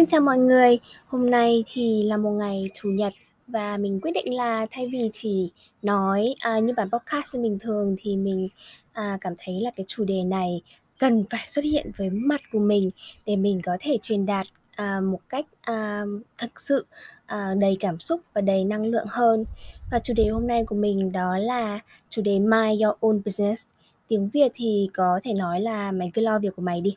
Xin 0.00 0.06
chào 0.06 0.20
mọi 0.20 0.38
người, 0.38 0.78
hôm 1.06 1.30
nay 1.30 1.64
thì 1.72 2.02
là 2.02 2.16
một 2.16 2.30
ngày 2.30 2.70
Chủ 2.74 2.88
nhật 2.88 3.12
và 3.46 3.76
mình 3.76 4.00
quyết 4.00 4.10
định 4.14 4.34
là 4.34 4.66
thay 4.70 4.88
vì 4.92 5.10
chỉ 5.12 5.50
nói, 5.82 6.34
à, 6.40 6.58
như 6.58 6.72
bản 6.76 6.90
podcast 6.90 7.36
bình 7.38 7.58
thường 7.58 7.96
thì 8.00 8.16
mình, 8.16 8.48
à, 8.92 9.18
cảm 9.20 9.34
thấy 9.38 9.60
là 9.60 9.70
cái 9.76 9.84
chủ 9.88 10.04
đề 10.04 10.22
này 10.24 10.62
cần 10.98 11.24
phải 11.30 11.44
xuất 11.48 11.64
hiện 11.64 11.90
với 11.96 12.10
mặt 12.10 12.40
của 12.52 12.58
mình 12.58 12.90
để 13.26 13.36
mình 13.36 13.60
có 13.64 13.76
thể 13.80 13.98
truyền 14.02 14.26
đạt, 14.26 14.46
à, 14.76 15.00
một 15.00 15.20
cách, 15.28 15.46
à, 15.60 16.02
thực 16.38 16.60
sự, 16.60 16.86
à, 17.26 17.54
đầy 17.60 17.76
cảm 17.80 18.00
xúc 18.00 18.20
và 18.34 18.40
đầy 18.40 18.64
năng 18.64 18.86
lượng 18.86 19.06
hơn. 19.08 19.44
Và 19.90 19.98
chủ 19.98 20.14
đề 20.14 20.28
hôm 20.28 20.46
nay 20.46 20.64
của 20.64 20.76
mình 20.76 21.12
đó 21.12 21.38
là 21.38 21.80
chủ 22.10 22.22
đề 22.22 22.38
Mind 22.38 22.82
Your 22.82 22.96
Own 23.00 23.20
Business, 23.24 23.66
tiếng 24.08 24.28
Việt 24.28 24.52
thì 24.54 24.90
có 24.94 25.20
thể 25.22 25.32
nói 25.32 25.60
là 25.60 25.92
"Mày 25.92 26.10
cứ 26.14 26.22
lo 26.22 26.38
việc 26.38 26.56
của 26.56 26.62
mày 26.62 26.80
đi." 26.80 26.96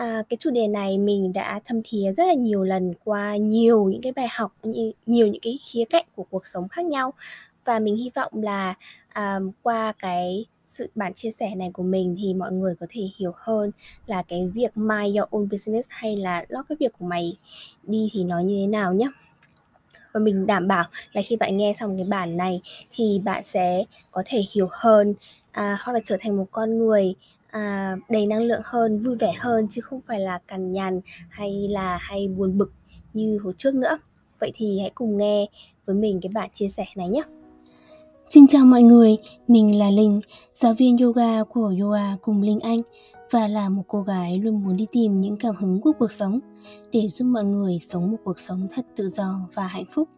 À, 0.00 0.22
cái 0.28 0.36
chủ 0.40 0.50
đề 0.50 0.68
này 0.68 0.98
mình 0.98 1.32
đã 1.32 1.60
thâm 1.64 1.80
thía 1.84 2.12
rất 2.12 2.26
là 2.26 2.32
nhiều 2.32 2.64
lần 2.64 2.94
qua 3.04 3.36
nhiều 3.36 3.88
những 3.88 4.02
cái 4.02 4.12
bài 4.12 4.28
học, 4.30 4.52
nhiều 5.06 5.26
những 5.26 5.42
cái 5.42 5.58
khía 5.62 5.84
cạnh 5.84 6.04
của 6.16 6.24
cuộc 6.30 6.46
sống 6.46 6.68
khác 6.68 6.84
nhau. 6.84 7.12
Và 7.64 7.78
mình 7.78 7.96
hy 7.96 8.10
vọng 8.14 8.32
là, 8.42 8.74
à, 9.08 9.40
qua 9.62 9.92
cái 9.98 10.44
sự 10.66 10.90
bản 10.94 11.14
chia 11.14 11.30
sẻ 11.30 11.54
này 11.54 11.70
của 11.72 11.82
mình 11.82 12.16
thì 12.18 12.34
mọi 12.34 12.52
người 12.52 12.74
có 12.80 12.86
thể 12.90 13.02
hiểu 13.18 13.32
hơn 13.36 13.70
là 14.06 14.22
cái 14.22 14.48
việc 14.54 14.76
mind 14.76 15.16
your 15.16 15.28
own 15.30 15.48
business 15.50 15.88
hay 15.90 16.16
là 16.16 16.44
lo 16.48 16.62
cái 16.68 16.76
việc 16.80 16.92
của 16.98 17.04
mày 17.04 17.36
đi 17.82 18.10
thì 18.12 18.24
nó 18.24 18.40
như 18.40 18.62
thế 18.62 18.66
nào 18.66 18.94
nhá. 18.94 19.06
Và 20.12 20.20
mình 20.20 20.46
đảm 20.46 20.68
bảo 20.68 20.84
là 21.12 21.22
khi 21.22 21.36
bạn 21.36 21.56
nghe 21.56 21.72
xong 21.76 21.96
cái 21.96 22.06
bản 22.06 22.36
này 22.36 22.60
thì 22.90 23.20
bạn 23.24 23.44
sẽ 23.44 23.84
có 24.10 24.22
thể 24.26 24.42
hiểu 24.52 24.68
hơn, 24.70 25.14
à, 25.50 25.78
hoặc 25.80 25.92
là 25.92 26.00
trở 26.04 26.16
thành 26.20 26.36
một 26.36 26.46
con 26.50 26.78
người, 26.78 27.14
à, 27.50 27.96
đầy 28.08 28.26
năng 28.26 28.42
lượng 28.42 28.62
hơn, 28.64 29.02
vui 29.02 29.16
vẻ 29.16 29.32
hơn 29.38 29.66
chứ 29.70 29.80
không 29.80 30.00
phải 30.06 30.20
là 30.20 30.38
cằn 30.46 30.72
nhằn 30.72 31.00
hay 31.30 31.68
là 31.70 31.98
hay 32.00 32.28
buồn 32.28 32.58
bực 32.58 32.72
như 33.12 33.38
hồi 33.42 33.52
trước 33.58 33.74
nữa. 33.74 33.98
Vậy 34.40 34.52
thì 34.54 34.78
hãy 34.80 34.90
cùng 34.94 35.16
nghe 35.16 35.46
với 35.86 35.96
mình 35.96 36.20
cái 36.22 36.30
bản 36.34 36.50
chia 36.52 36.68
sẻ 36.68 36.84
này 36.96 37.08
nhé. 37.08 37.22
Xin 38.28 38.46
chào 38.46 38.64
mọi 38.64 38.82
người, 38.82 39.16
mình 39.48 39.78
là 39.78 39.90
Linh, 39.90 40.20
giáo 40.52 40.74
viên 40.74 40.98
yoga 40.98 41.44
của 41.44 41.74
Yoga 41.80 42.16
cùng 42.22 42.42
Linh 42.42 42.60
Anh 42.60 42.82
và 43.30 43.48
là 43.48 43.68
một 43.68 43.82
cô 43.88 44.02
gái 44.02 44.38
luôn 44.38 44.64
muốn 44.64 44.76
đi 44.76 44.86
tìm 44.92 45.20
những 45.20 45.36
cảm 45.36 45.56
hứng 45.56 45.80
của 45.80 45.92
cuộc 45.98 46.12
sống 46.12 46.38
để 46.92 47.08
giúp 47.08 47.24
mọi 47.24 47.44
người 47.44 47.78
sống 47.82 48.10
một 48.10 48.16
cuộc 48.24 48.38
sống 48.38 48.68
thật 48.74 48.86
tự 48.96 49.08
do 49.08 49.48
và 49.54 49.66
hạnh 49.66 49.84
phúc. 49.90 50.08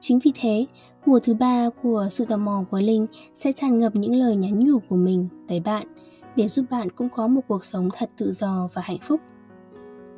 Chính 0.00 0.18
vì 0.18 0.32
thế, 0.40 0.66
mùa 1.06 1.18
thứ 1.18 1.34
ba 1.34 1.70
của 1.82 2.08
sự 2.10 2.24
tò 2.24 2.36
mò 2.36 2.64
của 2.70 2.80
Linh 2.80 3.06
sẽ 3.34 3.52
tràn 3.52 3.78
ngập 3.78 3.96
những 3.96 4.14
lời 4.14 4.36
nhắn 4.36 4.60
nhủ 4.60 4.78
của 4.88 4.96
mình 4.96 5.28
tới 5.48 5.60
bạn 5.60 5.86
để 6.36 6.48
giúp 6.48 6.64
bạn 6.70 6.90
cũng 6.90 7.08
có 7.08 7.26
một 7.26 7.40
cuộc 7.48 7.64
sống 7.64 7.88
thật 7.96 8.10
tự 8.16 8.32
do 8.32 8.68
và 8.74 8.82
hạnh 8.82 8.98
phúc. 9.02 9.20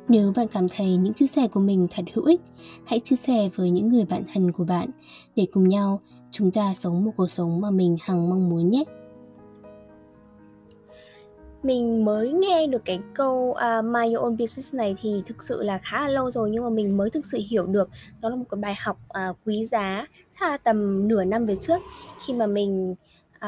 Nếu 0.07 0.33
bạn 0.35 0.47
cảm 0.47 0.67
thấy 0.69 0.97
những 0.97 1.13
chia 1.13 1.27
sẻ 1.27 1.47
của 1.47 1.59
mình 1.59 1.87
thật 1.91 2.05
hữu 2.13 2.25
ích, 2.25 2.41
hãy 2.85 2.99
chia 2.99 3.15
sẻ 3.15 3.49
với 3.55 3.69
những 3.69 3.89
người 3.89 4.05
bạn 4.05 4.23
thân 4.33 4.51
của 4.51 4.63
bạn 4.63 4.89
để 5.35 5.47
cùng 5.51 5.67
nhau 5.67 5.99
chúng 6.31 6.51
ta 6.51 6.73
sống 6.75 7.05
một 7.05 7.11
cuộc 7.17 7.27
sống 7.27 7.61
mà 7.61 7.71
mình 7.71 7.97
hằng 8.01 8.29
mong 8.29 8.49
muốn 8.49 8.69
nhé. 8.69 8.83
Mình 11.63 12.05
mới 12.05 12.33
nghe 12.33 12.67
được 12.67 12.81
cái 12.85 12.99
câu 13.13 13.53
à, 13.53 13.79
uh, 13.79 13.85
My 13.85 14.13
Your 14.13 14.25
Own 14.25 14.37
Business 14.37 14.75
này 14.75 14.95
thì 15.01 15.23
thực 15.25 15.43
sự 15.43 15.63
là 15.63 15.77
khá 15.77 16.01
là 16.01 16.07
lâu 16.07 16.31
rồi 16.31 16.49
nhưng 16.51 16.63
mà 16.63 16.69
mình 16.69 16.97
mới 16.97 17.09
thực 17.09 17.25
sự 17.25 17.39
hiểu 17.49 17.65
được 17.65 17.89
đó 18.21 18.29
là 18.29 18.35
một 18.35 18.45
cái 18.49 18.59
bài 18.61 18.75
học 18.79 18.97
uh, 19.07 19.37
quý 19.45 19.65
giá 19.65 20.07
chắc 20.39 20.49
là 20.49 20.57
tầm 20.57 21.07
nửa 21.07 21.23
năm 21.23 21.45
về 21.45 21.55
trước 21.61 21.81
khi 22.25 22.33
mà 22.33 22.47
mình 22.47 22.95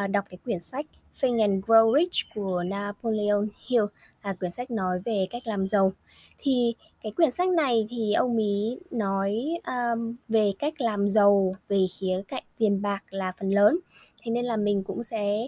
uh, 0.03 0.09
đọc 0.09 0.25
cái 0.29 0.37
quyển 0.45 0.61
sách 0.61 0.85
Think 1.21 1.41
and 1.41 1.65
Grow 1.65 1.99
Rich 1.99 2.25
của 2.35 2.63
Napoleon 2.63 3.47
Hill 3.67 3.85
là 4.23 4.33
quyển 4.33 4.51
sách 4.51 4.71
nói 4.71 4.99
về 5.05 5.27
cách 5.29 5.47
làm 5.47 5.67
giàu. 5.67 5.93
Thì 6.37 6.75
cái 7.03 7.11
quyển 7.11 7.31
sách 7.31 7.49
này 7.49 7.87
thì 7.89 8.13
ông 8.13 8.37
ý 8.37 8.77
nói 8.91 9.59
um, 9.67 10.15
về 10.27 10.51
cách 10.59 10.81
làm 10.81 11.09
giàu 11.09 11.55
về 11.67 11.85
khía 11.99 12.21
cạnh 12.27 12.43
tiền 12.57 12.81
bạc 12.81 13.03
là 13.09 13.31
phần 13.39 13.49
lớn. 13.49 13.79
Thế 14.23 14.31
nên 14.31 14.45
là 14.45 14.57
mình 14.57 14.83
cũng 14.83 15.03
sẽ 15.03 15.47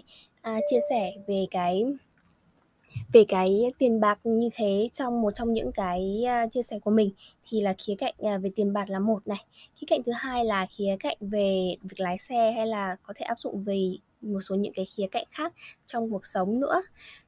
uh, 0.50 0.60
chia 0.70 0.80
sẻ 0.90 1.12
về 1.26 1.46
cái 1.50 1.84
về 3.12 3.24
cái 3.28 3.72
tiền 3.78 4.00
bạc 4.00 4.18
như 4.24 4.48
thế 4.54 4.88
trong 4.92 5.22
một 5.22 5.30
trong 5.34 5.52
những 5.52 5.72
cái 5.72 6.24
uh, 6.44 6.52
chia 6.52 6.62
sẻ 6.62 6.78
của 6.78 6.90
mình. 6.90 7.10
Thì 7.48 7.60
là 7.60 7.74
khía 7.78 7.94
cạnh 7.94 8.14
uh, 8.20 8.42
về 8.42 8.50
tiền 8.56 8.72
bạc 8.72 8.90
là 8.90 8.98
một 8.98 9.26
này. 9.26 9.44
Khía 9.76 9.84
cạnh 9.86 10.02
thứ 10.02 10.12
hai 10.12 10.44
là 10.44 10.66
khía 10.66 10.96
cạnh 11.00 11.16
về 11.20 11.76
việc 11.82 12.00
lái 12.00 12.18
xe 12.18 12.52
hay 12.52 12.66
là 12.66 12.96
có 13.02 13.14
thể 13.16 13.24
áp 13.24 13.40
dụng 13.40 13.64
về 13.64 13.90
một 14.20 14.40
số 14.40 14.54
những 14.54 14.72
cái 14.72 14.84
khía 14.84 15.06
cạnh 15.10 15.24
khác 15.30 15.52
trong 15.86 16.10
cuộc 16.10 16.26
sống 16.26 16.60
nữa. 16.60 16.82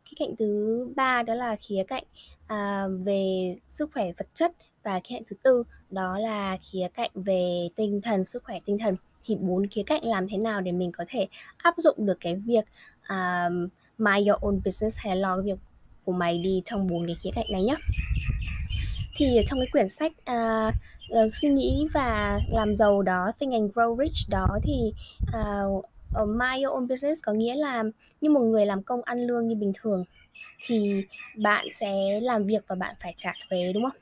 Khía 0.05 0.15
cạnh 0.19 0.37
thứ 0.39 0.87
ba 0.97 1.23
đó 1.23 1.35
là 1.35 1.57
khía 1.57 1.85
cạnh 1.89 2.05
à, 2.47 2.87
về 3.05 3.57
sức 3.69 3.91
khỏe 3.95 4.13
vật 4.19 4.27
chất 4.35 4.53
và 4.83 5.01
khía 5.05 5.15
cạnh 5.15 5.23
thứ 5.31 5.37
tư 5.43 5.63
đó 5.91 6.19
là 6.19 6.59
khía 6.61 6.89
cạnh 6.95 7.11
về 7.15 7.69
tinh 7.77 8.01
thần 8.03 8.25
sức 8.25 8.45
khỏe 8.45 8.59
tinh 8.65 8.79
thần. 8.79 8.97
Thì 9.25 9.37
bốn 9.37 9.67
khía 9.67 9.83
cạnh 9.87 10.05
làm 10.05 10.29
thế 10.29 10.37
nào 10.37 10.61
để 10.61 10.73
mình 10.73 10.93
có 10.93 11.05
thể 11.09 11.27
áp 11.57 11.75
dụng 11.79 11.97
được 11.99 12.17
cái 12.21 12.35
việc 12.35 12.65
uh, 13.13 13.53
mind 13.99 14.29
your 14.29 14.41
own 14.41 14.61
business 14.65 14.99
hay 14.99 15.17
lo 15.17 15.37
cái 15.37 15.45
việc 15.45 15.59
của 16.05 16.13
mày 16.13 16.39
đi 16.39 16.63
trong 16.65 16.87
bốn 16.87 17.07
cái 17.07 17.17
khía 17.21 17.31
cạnh 17.35 17.47
này 17.51 17.63
nhé 17.63 17.77
thì 19.17 19.41
trong 19.47 19.59
cái 19.59 19.69
quyển 19.73 19.89
sách 19.89 20.13
uh, 20.31 20.75
uh, 21.25 21.33
suy 21.33 21.49
nghĩ 21.49 21.87
và 21.95 22.41
làm 22.51 22.75
giàu 22.75 23.03
đó 23.03 23.33
think 23.41 23.53
and 23.53 23.71
grow 23.73 23.97
rich 24.05 24.29
đó 24.29 24.59
thì 24.63 24.93
uh, 25.23 25.85
Ờ, 26.13 26.23
uh, 26.23 26.29
mind 26.29 26.65
your 26.65 26.77
own 26.77 26.87
business 26.87 27.23
có 27.25 27.33
nghĩa 27.33 27.55
là 27.55 27.85
như 28.21 28.31
một 28.31 28.41
người 28.41 28.67
làm 28.67 28.83
công 28.83 29.03
ăn 29.03 29.27
lương 29.27 29.49
như 29.49 29.55
bình 29.55 29.73
thường 29.81 30.05
thì 30.67 31.05
bạn 31.37 31.67
sẽ 31.75 32.21
làm 32.21 32.45
việc 32.45 32.65
và 32.69 32.75
bạn 32.75 32.95
phải 33.01 33.15
trả 33.17 33.33
thuế 33.49 33.73
đúng 33.73 33.83
không? 33.83 34.01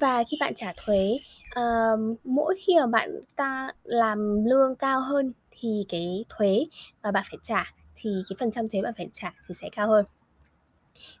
Và 0.00 0.24
khi 0.24 0.36
bạn 0.40 0.54
trả 0.54 0.72
thuế 0.76 1.18
uh, 1.60 2.18
mỗi 2.24 2.54
khi 2.66 2.76
mà 2.80 2.86
bạn 2.86 3.20
ta 3.36 3.70
làm 3.84 4.44
lương 4.44 4.76
cao 4.76 5.00
hơn 5.00 5.32
thì 5.50 5.86
cái 5.88 6.24
thuế 6.28 6.64
mà 7.02 7.10
bạn 7.10 7.24
phải 7.30 7.38
trả 7.42 7.72
thì 7.94 8.10
cái 8.28 8.36
phần 8.40 8.50
trăm 8.50 8.68
thuế 8.68 8.82
bạn 8.82 8.92
phải 8.96 9.08
trả 9.12 9.32
thì 9.48 9.54
sẽ 9.54 9.68
cao 9.72 9.88
hơn. 9.88 10.04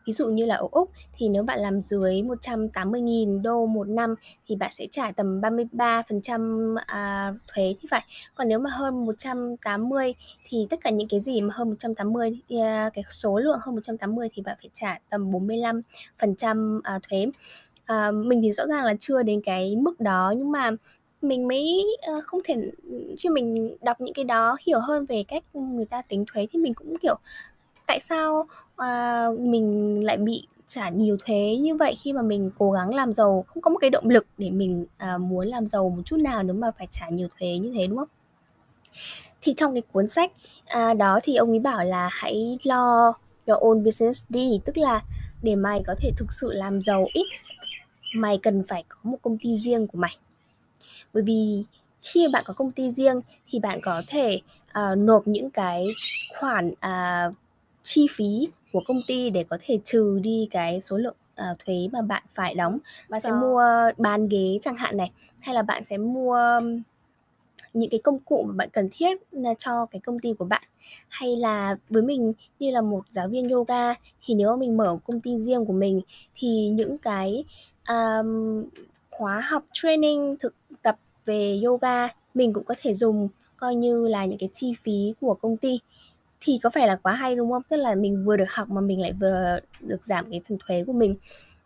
Ví 0.06 0.12
dụ 0.12 0.28
như 0.28 0.44
là 0.44 0.54
ở 0.54 0.68
Úc 0.70 0.90
thì 1.12 1.28
nếu 1.28 1.42
bạn 1.42 1.60
làm 1.60 1.80
dưới 1.80 2.22
180.000 2.22 3.42
đô 3.42 3.66
một 3.66 3.88
năm 3.88 4.14
thì 4.46 4.56
bạn 4.56 4.70
sẽ 4.72 4.86
trả 4.90 5.12
tầm 5.12 5.40
33% 5.40 6.76
à, 6.86 7.32
thuế 7.54 7.74
thì 7.80 7.88
phải. 7.90 8.04
Còn 8.34 8.48
nếu 8.48 8.58
mà 8.58 8.70
hơn 8.70 9.06
180 9.06 10.14
thì 10.44 10.66
tất 10.70 10.80
cả 10.82 10.90
những 10.90 11.08
cái 11.08 11.20
gì 11.20 11.40
mà 11.40 11.54
hơn 11.56 11.68
180 11.68 12.40
thì, 12.48 12.58
à, 12.60 12.90
cái 12.94 13.04
số 13.10 13.38
lượng 13.38 13.58
hơn 13.62 13.74
180 13.74 14.28
thì 14.32 14.42
bạn 14.42 14.56
phải 14.60 14.70
trả 14.72 14.98
tầm 15.10 15.30
45% 15.30 16.80
à, 16.82 16.98
thuế. 17.08 17.26
À, 17.84 18.10
mình 18.10 18.42
thì 18.42 18.52
rõ 18.52 18.66
ràng 18.66 18.84
là 18.84 18.94
chưa 19.00 19.22
đến 19.22 19.40
cái 19.44 19.76
mức 19.76 20.00
đó 20.00 20.34
nhưng 20.36 20.52
mà 20.52 20.70
mình 21.22 21.48
mới 21.48 21.84
uh, 22.18 22.24
không 22.24 22.40
thể 22.44 22.54
khi 23.18 23.28
mình 23.28 23.76
đọc 23.82 24.00
những 24.00 24.14
cái 24.14 24.24
đó 24.24 24.56
hiểu 24.66 24.80
hơn 24.80 25.06
về 25.06 25.24
cách 25.28 25.44
người 25.54 25.84
ta 25.84 26.02
tính 26.02 26.24
thuế 26.32 26.46
thì 26.52 26.58
mình 26.58 26.74
cũng 26.74 26.96
kiểu 27.02 27.14
tại 27.88 28.00
sao 28.00 28.46
à, 28.76 29.26
mình 29.38 30.00
lại 30.04 30.16
bị 30.16 30.46
trả 30.66 30.88
nhiều 30.88 31.16
thuế 31.26 31.56
như 31.60 31.76
vậy 31.76 31.94
khi 31.94 32.12
mà 32.12 32.22
mình 32.22 32.50
cố 32.58 32.70
gắng 32.70 32.94
làm 32.94 33.12
giàu? 33.12 33.44
Không 33.46 33.62
có 33.62 33.70
một 33.70 33.78
cái 33.80 33.90
động 33.90 34.08
lực 34.08 34.26
để 34.38 34.50
mình 34.50 34.86
à, 34.96 35.18
muốn 35.18 35.46
làm 35.46 35.66
giàu 35.66 35.88
một 35.88 36.02
chút 36.04 36.16
nào 36.16 36.42
nếu 36.42 36.54
mà 36.54 36.70
phải 36.78 36.86
trả 36.90 37.08
nhiều 37.08 37.28
thuế 37.38 37.58
như 37.58 37.72
thế 37.74 37.86
đúng 37.86 37.98
không? 37.98 38.08
Thì 39.40 39.54
trong 39.56 39.74
cái 39.74 39.82
cuốn 39.92 40.08
sách 40.08 40.32
à, 40.66 40.94
đó 40.94 41.20
thì 41.22 41.36
ông 41.36 41.50
ấy 41.50 41.58
bảo 41.58 41.84
là 41.84 42.08
hãy 42.12 42.58
lo 42.62 43.12
your 43.46 43.62
own 43.62 43.84
business 43.84 44.26
đi 44.28 44.60
tức 44.64 44.76
là 44.78 45.02
để 45.42 45.56
mày 45.56 45.82
có 45.86 45.94
thể 45.98 46.10
thực 46.16 46.32
sự 46.32 46.52
làm 46.52 46.82
giàu 46.82 47.06
ít 47.12 47.26
mày 48.14 48.38
cần 48.42 48.62
phải 48.68 48.84
có 48.88 48.96
một 49.02 49.18
công 49.22 49.38
ty 49.38 49.56
riêng 49.56 49.86
của 49.86 49.98
mày. 49.98 50.16
Bởi 51.12 51.22
vì 51.22 51.64
khi 52.02 52.26
bạn 52.32 52.42
có 52.46 52.54
công 52.54 52.72
ty 52.72 52.90
riêng 52.90 53.20
thì 53.48 53.58
bạn 53.58 53.78
có 53.82 54.02
thể 54.06 54.40
uh, 54.70 54.98
nộp 54.98 55.28
những 55.28 55.50
cái 55.50 55.86
khoản 56.38 56.68
uh, 56.70 57.34
chi 57.88 58.06
phí 58.10 58.48
của 58.72 58.80
công 58.86 59.00
ty 59.06 59.30
để 59.30 59.44
có 59.44 59.58
thể 59.60 59.78
trừ 59.84 60.20
đi 60.22 60.48
cái 60.50 60.80
số 60.82 60.96
lượng 60.96 61.16
uh, 61.40 61.58
thuế 61.66 61.88
mà 61.92 62.02
bạn 62.02 62.22
phải 62.34 62.54
đóng. 62.54 62.78
Bạn 63.08 63.20
sẽ 63.20 63.30
mua 63.32 63.62
bàn 63.98 64.28
ghế 64.28 64.58
chẳng 64.62 64.76
hạn 64.76 64.96
này 64.96 65.10
hay 65.40 65.54
là 65.54 65.62
bạn 65.62 65.84
sẽ 65.84 65.96
mua 65.98 66.38
những 67.72 67.90
cái 67.90 68.00
công 68.04 68.18
cụ 68.18 68.44
mà 68.48 68.54
bạn 68.56 68.68
cần 68.72 68.88
thiết 68.92 69.18
cho 69.58 69.86
cái 69.86 70.00
công 70.00 70.18
ty 70.18 70.32
của 70.32 70.44
bạn. 70.44 70.62
Hay 71.08 71.36
là 71.36 71.76
với 71.88 72.02
mình 72.02 72.32
như 72.58 72.70
là 72.70 72.80
một 72.80 73.04
giáo 73.10 73.28
viên 73.28 73.48
yoga 73.48 73.94
thì 74.24 74.34
nếu 74.34 74.50
mà 74.50 74.56
mình 74.56 74.76
mở 74.76 74.92
một 74.92 75.00
công 75.04 75.20
ty 75.20 75.38
riêng 75.38 75.64
của 75.64 75.72
mình 75.72 76.00
thì 76.34 76.68
những 76.68 76.98
cái 76.98 77.44
um, 77.88 78.64
khóa 79.10 79.40
học 79.40 79.64
training 79.72 80.36
thực 80.40 80.54
tập 80.82 80.96
về 81.24 81.60
yoga 81.64 82.08
mình 82.34 82.52
cũng 82.52 82.64
có 82.64 82.74
thể 82.82 82.94
dùng 82.94 83.28
coi 83.56 83.74
như 83.74 84.08
là 84.08 84.24
những 84.24 84.38
cái 84.38 84.48
chi 84.52 84.74
phí 84.82 85.14
của 85.20 85.34
công 85.34 85.56
ty 85.56 85.78
thì 86.40 86.58
có 86.62 86.70
phải 86.70 86.88
là 86.88 86.96
quá 86.96 87.12
hay 87.12 87.36
đúng 87.36 87.50
không? 87.50 87.62
Tức 87.68 87.76
là 87.76 87.94
mình 87.94 88.24
vừa 88.24 88.36
được 88.36 88.50
học 88.50 88.70
mà 88.70 88.80
mình 88.80 89.00
lại 89.00 89.12
vừa 89.12 89.58
được 89.80 90.04
giảm 90.04 90.30
cái 90.30 90.40
phần 90.48 90.58
thuế 90.66 90.84
của 90.84 90.92
mình. 90.92 91.16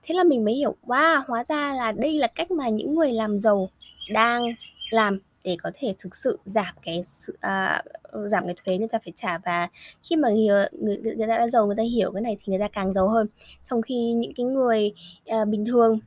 Thế 0.03 0.15
là 0.15 0.25
mình 0.25 0.45
mới 0.45 0.55
hiểu 0.55 0.77
wow, 0.87 1.23
hóa 1.27 1.45
ra 1.45 1.75
là 1.75 1.93
đây 1.93 2.19
là 2.19 2.27
cách 2.27 2.51
mà 2.51 2.69
những 2.69 2.95
người 2.95 3.13
làm 3.13 3.39
giàu 3.39 3.69
đang 4.13 4.43
làm 4.91 5.19
để 5.45 5.57
có 5.63 5.71
thể 5.75 5.95
thực 5.99 6.17
sự 6.17 6.39
giảm 6.45 6.75
cái 6.83 7.03
sự 7.05 7.37
à, 7.41 7.83
giảm 8.25 8.47
cái 8.47 8.55
thuế 8.65 8.79
người 8.79 8.89
ta 8.89 8.99
phải 9.05 9.13
trả 9.17 9.39
và 9.39 9.69
khi 10.03 10.17
mà 10.17 10.29
người, 10.31 10.67
người 10.73 10.97
người 11.17 11.27
ta 11.29 11.39
đã 11.39 11.49
giàu 11.49 11.67
người 11.67 11.77
ta 11.77 11.83
hiểu 11.83 12.13
cái 12.13 12.23
này 12.23 12.37
thì 12.41 12.51
người 12.51 12.61
ta 12.61 12.69
càng 12.69 12.93
giàu 12.93 13.09
hơn 13.09 13.27
trong 13.65 13.83
khi 13.83 14.13
những 14.13 14.33
cái 14.37 14.47
người 14.47 14.93
à, 15.27 15.45
bình 15.45 15.65
thường 15.65 16.01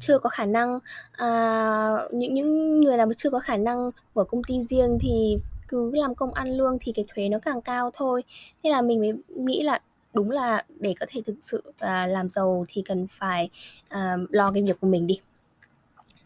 chưa 0.00 0.18
có 0.18 0.30
khả 0.30 0.44
năng 0.44 0.78
à, 1.12 1.28
những 2.12 2.34
những 2.34 2.80
người 2.80 2.96
nào 2.96 3.06
mà 3.06 3.12
chưa 3.16 3.30
có 3.30 3.38
khả 3.38 3.56
năng 3.56 3.90
mở 4.14 4.24
công 4.24 4.44
ty 4.44 4.62
riêng 4.62 4.98
thì 5.00 5.38
cứ 5.70 5.90
làm 5.94 6.14
công 6.14 6.34
ăn 6.34 6.56
lương 6.56 6.78
thì 6.80 6.92
cái 6.92 7.04
thuế 7.08 7.28
nó 7.28 7.38
càng 7.38 7.62
cao 7.62 7.90
thôi. 7.94 8.22
Nên 8.62 8.72
là 8.72 8.82
mình 8.82 9.00
mới 9.00 9.12
nghĩ 9.36 9.62
là 9.62 9.80
đúng 10.14 10.30
là 10.30 10.64
để 10.80 10.94
có 11.00 11.06
thể 11.08 11.22
thực 11.26 11.36
sự 11.40 11.72
à, 11.78 12.06
làm 12.06 12.30
giàu 12.30 12.64
thì 12.68 12.82
cần 12.82 13.06
phải 13.10 13.50
à, 13.88 14.16
lo 14.30 14.50
cái 14.54 14.62
việc 14.62 14.80
của 14.80 14.86
mình 14.86 15.06
đi. 15.06 15.20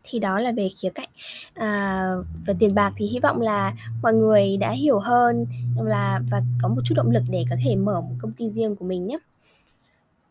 Thì 0.05 0.19
đó 0.19 0.41
là 0.41 0.53
về 0.53 0.69
khía 0.81 0.91
cạnh. 0.91 1.09
À, 1.55 2.15
về 2.47 2.55
tiền 2.59 2.75
bạc 2.75 2.93
thì 2.97 3.07
hy 3.07 3.19
vọng 3.19 3.41
là 3.41 3.75
mọi 4.03 4.15
người 4.15 4.57
đã 4.57 4.71
hiểu 4.71 4.99
hơn 4.99 5.47
là 5.83 6.21
và 6.31 6.43
có 6.63 6.69
một 6.69 6.83
chút 6.85 6.95
động 6.97 7.11
lực 7.11 7.23
để 7.31 7.45
có 7.51 7.57
thể 7.65 7.77
mở 7.77 8.01
một 8.01 8.15
công 8.23 8.33
ty 8.33 8.51
riêng 8.51 8.77
của 8.77 8.85
mình 8.85 9.07
nhé. 9.07 9.17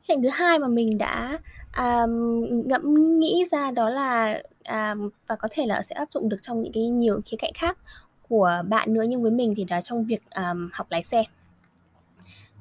Cạnh 0.07 0.23
thứ 0.23 0.29
hai 0.29 0.59
mà 0.59 0.67
mình 0.67 0.97
đã 0.97 1.39
um, 1.77 2.43
ngẫm 2.67 3.19
nghĩ 3.19 3.43
ra 3.51 3.71
đó 3.71 3.89
là 3.89 4.41
um, 4.69 5.09
và 5.27 5.35
có 5.35 5.47
thể 5.51 5.65
là 5.65 5.81
sẽ 5.81 5.95
áp 5.95 6.11
dụng 6.11 6.29
được 6.29 6.37
trong 6.41 6.61
những 6.61 6.73
cái 6.73 6.87
nhiều 6.87 7.21
khía 7.25 7.37
cạnh 7.37 7.51
khác 7.55 7.77
của 8.29 8.51
bạn 8.69 8.93
nữa 8.93 9.03
nhưng 9.07 9.21
với 9.21 9.31
mình 9.31 9.53
thì 9.57 9.63
đó 9.63 9.81
trong 9.81 10.03
việc 10.03 10.21
um, 10.35 10.69
học 10.73 10.87
lái 10.89 11.03
xe. 11.03 11.23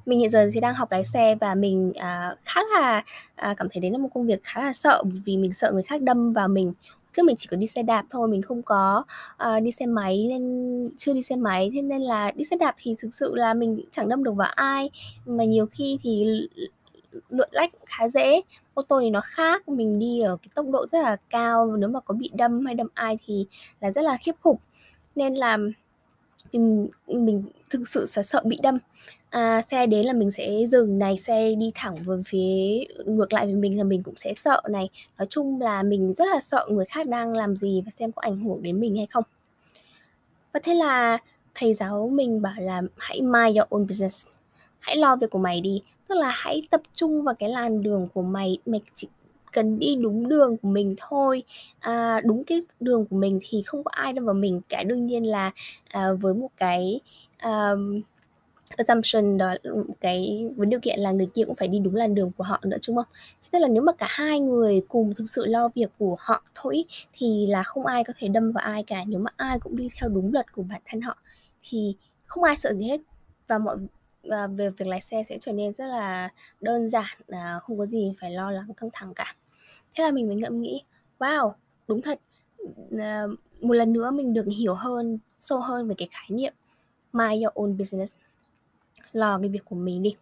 Mình 0.05 0.19
hiện 0.19 0.29
giờ 0.29 0.49
thì 0.53 0.59
đang 0.59 0.73
học 0.73 0.91
lái 0.91 1.03
xe 1.03 1.35
và 1.35 1.55
mình 1.55 1.89
uh, 1.89 2.37
khá 2.45 2.61
là 2.75 3.03
uh, 3.51 3.57
cảm 3.57 3.67
thấy 3.69 3.81
đấy 3.81 3.91
là 3.91 3.97
một 3.97 4.09
công 4.13 4.25
việc 4.25 4.43
khá 4.43 4.63
là 4.63 4.73
sợ 4.73 5.03
vì 5.25 5.37
mình 5.37 5.53
sợ 5.53 5.71
người 5.71 5.83
khác 5.83 6.01
đâm 6.01 6.33
vào 6.33 6.47
mình. 6.47 6.73
Trước 7.13 7.25
mình 7.25 7.35
chỉ 7.35 7.47
có 7.51 7.57
đi 7.57 7.67
xe 7.67 7.83
đạp 7.83 8.05
thôi 8.09 8.27
mình 8.27 8.41
không 8.41 8.61
có 8.61 9.03
uh, 9.43 9.63
đi 9.63 9.71
xe 9.71 9.85
máy 9.85 10.25
nên 10.29 10.89
chưa 10.97 11.13
đi 11.13 11.21
xe 11.21 11.35
máy 11.35 11.71
thế 11.73 11.81
nên 11.81 12.01
là 12.01 12.31
đi 12.31 12.43
xe 12.43 12.57
đạp 12.57 12.75
thì 12.77 12.95
thực 12.99 13.15
sự 13.15 13.35
là 13.35 13.53
mình 13.53 13.81
chẳng 13.91 14.09
đâm 14.09 14.23
được 14.23 14.31
vào 14.31 14.51
ai. 14.55 14.89
Mà 15.25 15.43
nhiều 15.43 15.65
khi 15.65 15.97
thì 16.01 16.25
lượn 17.29 17.49
lách 17.51 17.71
khá 17.85 18.09
dễ 18.09 18.41
ô 18.73 18.81
tô 18.81 18.99
thì 19.01 19.09
nó 19.09 19.21
khác 19.23 19.69
mình 19.69 19.99
đi 19.99 20.19
ở 20.19 20.37
cái 20.37 20.49
tốc 20.55 20.65
độ 20.69 20.87
rất 20.87 21.01
là 21.01 21.17
cao 21.29 21.75
nếu 21.77 21.89
mà 21.89 21.99
có 21.99 22.13
bị 22.13 22.29
đâm 22.33 22.65
hay 22.65 22.75
đâm 22.75 22.87
ai 22.93 23.17
thì 23.25 23.45
là 23.79 23.91
rất 23.91 24.01
là 24.01 24.17
khiếp 24.17 24.35
khủng 24.41 24.57
nên 25.15 25.35
là 25.35 25.57
mình 26.53 26.87
mình 27.07 27.43
thực 27.69 27.87
sự 27.87 28.05
sẽ 28.05 28.23
sợ 28.23 28.41
bị 28.45 28.57
đâm. 28.63 28.77
À, 29.29 29.61
xe 29.61 29.85
đến 29.85 30.05
là 30.05 30.13
mình 30.13 30.31
sẽ 30.31 30.65
dừng 30.67 30.99
này 30.99 31.17
xe 31.17 31.53
đi 31.57 31.71
thẳng 31.75 31.95
về 31.95 32.15
phía 32.25 32.83
ngược 33.05 33.33
lại 33.33 33.45
với 33.45 33.55
mình 33.55 33.77
là 33.77 33.83
mình 33.83 34.03
cũng 34.03 34.15
sẽ 34.17 34.33
sợ 34.33 34.61
này. 34.69 34.89
Nói 35.17 35.27
chung 35.29 35.61
là 35.61 35.83
mình 35.83 36.13
rất 36.13 36.25
là 36.27 36.41
sợ 36.41 36.67
người 36.69 36.85
khác 36.85 37.07
đang 37.07 37.33
làm 37.33 37.55
gì 37.55 37.81
và 37.85 37.91
xem 37.91 38.11
có 38.11 38.21
ảnh 38.21 38.43
hưởng 38.43 38.63
đến 38.63 38.79
mình 38.79 38.97
hay 38.97 39.05
không. 39.05 39.23
Và 40.53 40.59
thế 40.63 40.73
là 40.73 41.17
thầy 41.55 41.73
giáo 41.73 42.09
mình 42.13 42.41
bảo 42.41 42.55
là 42.57 42.81
hãy 42.97 43.21
mind 43.21 43.57
your 43.57 43.67
own 43.69 43.87
business. 43.87 44.27
Hãy 44.79 44.97
lo 44.97 45.15
việc 45.15 45.29
của 45.29 45.39
mày 45.39 45.61
đi. 45.61 45.81
Tức 46.07 46.15
là 46.15 46.29
hãy 46.33 46.61
tập 46.69 46.81
trung 46.93 47.23
vào 47.23 47.35
cái 47.35 47.49
làn 47.49 47.83
đường 47.83 48.07
của 48.13 48.21
mày 48.21 48.57
mày 48.65 48.81
chỉ 48.95 49.07
cần 49.53 49.79
đi 49.79 49.95
đúng 49.95 50.29
đường 50.29 50.57
của 50.57 50.67
mình 50.67 50.95
thôi. 50.97 51.43
À, 51.79 52.21
đúng 52.25 52.43
cái 52.43 52.61
đường 52.79 53.05
của 53.05 53.15
mình 53.15 53.39
thì 53.49 53.63
không 53.65 53.83
có 53.83 53.91
ai 53.93 54.13
đâm 54.13 54.25
vào 54.25 54.33
mình 54.33 54.61
cả 54.69 54.83
đương 54.83 55.05
nhiên 55.05 55.27
là 55.27 55.51
à, 55.87 56.13
với 56.13 56.33
một 56.33 56.49
cái 56.57 56.99
um, 57.43 58.01
assumption 58.77 59.37
đó 59.37 59.55
cái 60.01 60.47
với 60.55 60.65
điều 60.65 60.79
kiện 60.79 60.99
là 60.99 61.11
người 61.11 61.27
kia 61.33 61.43
cũng 61.45 61.55
phải 61.55 61.67
đi 61.67 61.79
đúng 61.79 61.95
làn 61.95 62.15
đường 62.15 62.31
của 62.37 62.43
họ 62.43 62.59
nữa 62.63 62.77
đúng 62.87 62.95
không? 62.95 63.05
Tức 63.51 63.59
là 63.59 63.67
nếu 63.67 63.83
mà 63.83 63.91
cả 63.91 64.07
hai 64.09 64.39
người 64.39 64.81
cùng 64.87 65.13
thực 65.15 65.29
sự 65.29 65.45
lo 65.45 65.69
việc 65.75 65.91
của 65.97 66.15
họ 66.19 66.43
thôi 66.55 66.83
thì 67.13 67.47
là 67.47 67.63
không 67.63 67.85
ai 67.85 68.03
có 68.03 68.13
thể 68.17 68.27
đâm 68.27 68.51
vào 68.51 68.63
ai 68.65 68.83
cả. 68.83 69.03
Nếu 69.07 69.19
mà 69.19 69.31
ai 69.37 69.59
cũng 69.59 69.75
đi 69.75 69.89
theo 69.99 70.09
đúng 70.09 70.33
luật 70.33 70.53
của 70.53 70.63
bản 70.63 70.81
thân 70.85 71.01
họ 71.01 71.17
thì 71.63 71.95
không 72.25 72.43
ai 72.43 72.57
sợ 72.57 72.73
gì 72.73 72.85
hết. 72.85 73.01
Và 73.47 73.57
mọi 73.57 73.77
và 74.23 74.47
về 74.47 74.69
việc 74.69 74.87
lái 74.87 75.01
xe 75.01 75.23
sẽ 75.23 75.37
trở 75.39 75.51
nên 75.51 75.73
rất 75.73 75.85
là 75.85 76.29
đơn 76.61 76.89
giản 76.89 77.17
à, 77.27 77.59
không 77.63 77.77
có 77.77 77.85
gì 77.85 78.13
phải 78.21 78.31
lo 78.31 78.51
lắng 78.51 78.67
căng 78.77 78.89
thẳng 78.93 79.13
cả 79.13 79.35
thế 79.95 80.03
là 80.03 80.11
mình 80.11 80.27
mới 80.27 80.35
ngẫm 80.35 80.61
nghĩ 80.61 80.81
wow 81.19 81.53
đúng 81.87 82.01
thật 82.01 82.19
ờ, 82.99 83.35
một 83.61 83.73
lần 83.73 83.93
nữa 83.93 84.11
mình 84.11 84.33
được 84.33 84.45
hiểu 84.57 84.73
hơn 84.73 85.19
sâu 85.39 85.59
hơn 85.59 85.87
về 85.87 85.95
cái 85.97 86.07
khái 86.11 86.29
niệm 86.29 86.53
mind 87.13 87.43
your 87.43 87.53
own 87.53 87.77
business. 87.77 88.15
Lo 89.11 89.39
cái 89.39 89.49
việc 89.49 89.65
của 89.65 89.75
mình 89.75 90.03
đi. 90.03 90.15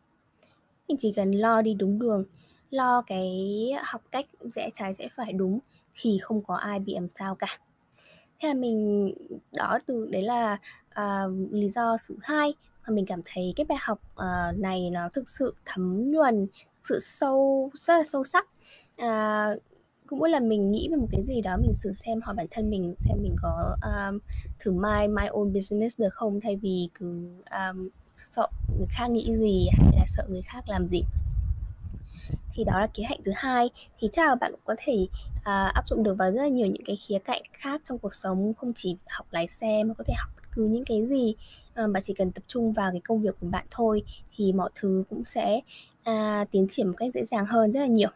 Mình 0.87 0.97
chỉ 0.97 1.13
cần 1.15 1.31
lo 1.31 1.61
đi 1.61 1.73
đúng 1.73 1.99
đường 1.99 2.25
lo 2.69 3.01
cái 3.01 3.73
học 3.83 4.01
cách 4.11 4.25
rẽ 4.55 4.69
trái 4.73 4.93
rẽ 4.93 5.07
phải 5.15 5.33
đúng 5.33 5.59
thì 6.01 6.19
không 6.21 6.43
có 6.43 6.55
ai 6.55 6.79
bị 6.79 6.93
làm 6.93 7.09
sao 7.09 7.35
cả. 7.35 7.57
Thế 8.39 8.47
là 8.47 8.53
mình 8.53 9.11
đó 9.51 9.79
từ 9.85 10.07
đấy 10.11 10.21
là 10.21 10.57
uh, 10.89 11.31
lý 11.51 11.69
do 11.69 11.97
thứ 12.07 12.15
hai 12.21 12.53
mà 12.87 12.93
mình 12.93 13.05
cảm 13.05 13.21
thấy 13.25 13.53
cái 13.55 13.65
bài 13.65 13.77
học 13.81 14.01
uh, 14.13 14.59
này 14.59 14.89
nó 14.89 15.09
thực 15.13 15.29
sự 15.29 15.55
thấm 15.65 16.11
nhuần 16.11 16.47
thực 16.47 16.83
sự 16.83 16.99
sâu 16.99 17.71
rất 17.73 17.97
là 17.97 18.03
sâu 18.03 18.23
sắc 18.23 18.47
à, 18.97 19.47
cũng 20.11 20.19
mỗi 20.19 20.29
lần 20.29 20.49
mình 20.49 20.71
nghĩ 20.71 20.87
về 20.91 20.95
một 20.95 21.07
cái 21.11 21.23
gì 21.23 21.41
đó 21.41 21.57
mình 21.57 21.73
thử 21.83 21.93
xem 21.93 22.21
hỏi 22.21 22.35
bản 22.35 22.47
thân 22.51 22.69
mình 22.69 22.95
xem 22.97 23.17
mình 23.21 23.35
có 23.41 23.75
um, 23.81 24.19
thử 24.59 24.71
my 24.71 25.07
my 25.07 25.27
own 25.27 25.53
business 25.53 25.99
được 25.99 26.13
không? 26.13 26.39
Thay 26.41 26.55
vì 26.55 26.89
cứ 26.93 27.27
um, 27.51 27.89
sợ 28.17 28.47
người 28.77 28.87
khác 28.89 29.07
nghĩ 29.07 29.35
gì 29.37 29.67
hay 29.71 29.91
là 29.95 30.05
sợ 30.07 30.23
người 30.29 30.41
khác 30.41 30.69
làm 30.69 30.87
gì. 30.87 31.03
Thì 32.53 32.63
đó 32.63 32.79
là 32.79 32.87
kế 32.93 33.03
hoạch 33.03 33.19
thứ 33.25 33.31
hai. 33.35 33.69
Thì 33.99 34.09
chắc 34.11 34.27
là 34.27 34.35
bạn 34.35 34.51
cũng 34.51 34.61
có 34.65 34.75
thể 34.77 35.07
uh, 35.35 35.73
áp 35.73 35.87
dụng 35.87 36.03
được 36.03 36.13
vào 36.17 36.31
rất 36.31 36.41
là 36.41 36.47
nhiều 36.47 36.67
những 36.67 36.83
cái 36.85 36.95
khía 36.95 37.19
cạnh 37.19 37.41
khác 37.53 37.81
trong 37.83 37.97
cuộc 37.97 38.13
sống 38.13 38.53
không 38.53 38.73
chỉ 38.75 38.97
học 39.07 39.25
lái 39.31 39.47
xe 39.47 39.83
mà 39.83 39.93
có 39.93 40.03
thể 40.07 40.13
học 40.17 40.29
bất 40.35 40.43
cứ 40.51 40.65
những 40.65 40.85
cái 40.85 41.07
gì 41.07 41.35
à, 41.73 41.83
uh, 41.83 41.91
bạn 41.91 42.03
chỉ 42.03 42.13
cần 42.13 42.31
tập 42.31 42.43
trung 42.47 42.71
vào 42.73 42.91
cái 42.91 43.01
công 43.01 43.21
việc 43.21 43.35
của 43.41 43.47
bạn 43.47 43.65
thôi 43.69 44.03
thì 44.35 44.53
mọi 44.53 44.69
thứ 44.75 45.03
cũng 45.09 45.25
sẽ 45.25 45.61
uh, 46.09 46.51
tiến 46.51 46.67
triển 46.71 46.87
một 46.87 46.93
cách 46.97 47.13
dễ 47.13 47.23
dàng 47.23 47.45
hơn 47.45 47.71
rất 47.71 47.79
là 47.79 47.85
nhiều 47.85 48.09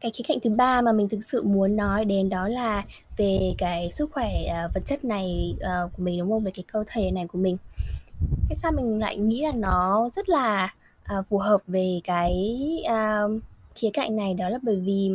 cái 0.00 0.10
khía 0.14 0.24
cạnh 0.28 0.38
thứ 0.40 0.50
ba 0.50 0.80
mà 0.80 0.92
mình 0.92 1.08
thực 1.08 1.24
sự 1.24 1.42
muốn 1.42 1.76
nói 1.76 2.04
đến 2.04 2.28
đó 2.28 2.48
là 2.48 2.84
về 3.16 3.54
cái 3.58 3.92
sức 3.92 4.10
khỏe 4.12 4.30
uh, 4.46 4.74
vật 4.74 4.80
chất 4.86 5.04
này 5.04 5.56
uh, 5.56 5.92
của 5.96 6.02
mình 6.02 6.18
đúng 6.18 6.30
không? 6.30 6.44
Về 6.44 6.50
cái 6.54 6.64
cơ 6.72 6.84
thể 6.86 7.10
này 7.10 7.26
của 7.26 7.38
mình. 7.38 7.56
Thế 8.48 8.54
sao 8.54 8.72
mình 8.72 8.98
lại 8.98 9.16
nghĩ 9.16 9.42
là 9.42 9.52
nó 9.52 10.08
rất 10.12 10.28
là 10.28 10.74
uh, 11.18 11.26
phù 11.28 11.38
hợp 11.38 11.60
về 11.66 12.00
cái 12.04 12.56
uh, 12.86 13.42
khía 13.74 13.90
cạnh 13.92 14.16
này? 14.16 14.34
Đó 14.34 14.48
là 14.48 14.58
bởi 14.62 14.80
vì 14.80 15.10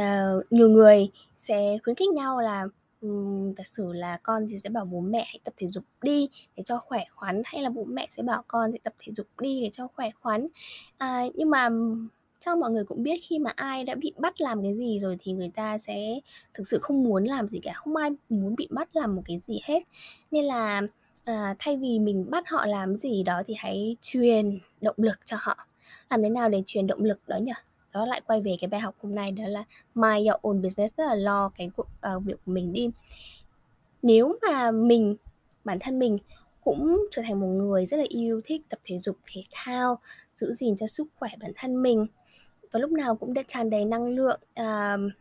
uh, 0.00 0.52
nhiều 0.52 0.68
người 0.68 1.08
sẽ 1.38 1.78
khuyến 1.84 1.96
khích 1.96 2.12
nhau 2.14 2.40
là 2.40 2.66
um, 3.00 3.54
giả 3.54 3.64
sử 3.64 3.92
là 3.92 4.18
con 4.22 4.46
thì 4.50 4.58
sẽ 4.58 4.68
bảo 4.68 4.84
bố 4.84 5.00
mẹ 5.00 5.24
hãy 5.26 5.40
tập 5.44 5.54
thể 5.56 5.68
dục 5.68 5.84
đi 6.02 6.28
để 6.56 6.62
cho 6.66 6.78
khỏe 6.78 7.04
khoắn 7.14 7.42
hay 7.44 7.62
là 7.62 7.70
bố 7.70 7.84
mẹ 7.84 8.06
sẽ 8.10 8.22
bảo 8.22 8.42
con 8.48 8.72
sẽ 8.72 8.78
tập 8.82 8.94
thể 8.98 9.12
dục 9.16 9.26
đi 9.40 9.60
để 9.60 9.70
cho 9.72 9.88
khỏe 9.96 10.10
khoắn. 10.20 10.44
Uh, 11.04 11.34
nhưng 11.34 11.50
mà 11.50 11.68
chắc 12.40 12.58
mọi 12.58 12.70
người 12.70 12.84
cũng 12.84 13.02
biết 13.02 13.20
khi 13.22 13.38
mà 13.38 13.52
ai 13.56 13.84
đã 13.84 13.94
bị 13.94 14.12
bắt 14.18 14.40
làm 14.40 14.62
cái 14.62 14.74
gì 14.74 14.98
rồi 14.98 15.16
thì 15.20 15.32
người 15.32 15.50
ta 15.54 15.78
sẽ 15.78 16.20
thực 16.54 16.66
sự 16.66 16.78
không 16.82 17.04
muốn 17.04 17.24
làm 17.24 17.48
gì 17.48 17.58
cả 17.62 17.72
không 17.72 17.96
ai 17.96 18.10
muốn 18.28 18.56
bị 18.56 18.68
bắt 18.70 18.96
làm 18.96 19.16
một 19.16 19.22
cái 19.24 19.38
gì 19.38 19.60
hết. 19.64 19.82
Nên 20.30 20.44
là 20.44 20.82
à, 21.24 21.54
thay 21.58 21.76
vì 21.76 21.98
mình 21.98 22.30
bắt 22.30 22.44
họ 22.48 22.66
làm 22.66 22.96
gì 22.96 23.22
đó 23.22 23.42
thì 23.46 23.54
hãy 23.58 23.96
truyền 24.02 24.58
động 24.80 24.96
lực 24.98 25.18
cho 25.24 25.36
họ. 25.40 25.66
Làm 26.10 26.22
thế 26.22 26.30
nào 26.30 26.48
để 26.48 26.62
truyền 26.66 26.86
động 26.86 27.04
lực 27.04 27.20
đó 27.26 27.36
nhỉ? 27.36 27.52
Đó 27.92 28.06
lại 28.06 28.20
quay 28.26 28.40
về 28.40 28.56
cái 28.60 28.68
bài 28.68 28.80
học 28.80 28.94
hôm 29.02 29.14
nay 29.14 29.30
đó 29.30 29.44
là 29.46 29.64
mind 29.94 30.28
your 30.28 30.40
own 30.42 30.62
business 30.62 30.96
tức 30.96 31.04
là 31.04 31.14
lo 31.14 31.50
cái 31.58 31.70
cuộc 31.76 31.88
uh, 32.16 32.22
việc 32.24 32.36
của 32.46 32.52
mình 32.52 32.72
đi. 32.72 32.90
Nếu 34.02 34.38
mà 34.42 34.70
mình 34.70 35.16
bản 35.64 35.78
thân 35.80 35.98
mình 35.98 36.18
cũng 36.60 37.06
trở 37.10 37.22
thành 37.22 37.40
một 37.40 37.46
người 37.46 37.86
rất 37.86 37.96
là 37.96 38.04
yêu 38.08 38.40
thích 38.44 38.62
tập 38.68 38.78
thể 38.84 38.98
dục 38.98 39.16
thể 39.32 39.42
thao 39.50 39.98
giữ 40.40 40.52
gìn 40.52 40.76
cho 40.76 40.86
sức 40.86 41.06
khỏe 41.18 41.30
bản 41.40 41.52
thân 41.56 41.82
mình 41.82 42.06
và 42.72 42.80
lúc 42.80 42.90
nào 42.90 43.16
cũng 43.16 43.34
đã 43.34 43.42
tràn 43.46 43.70
đầy 43.70 43.84
năng 43.84 44.08
lượng 44.08 44.40
uh, 44.60 45.12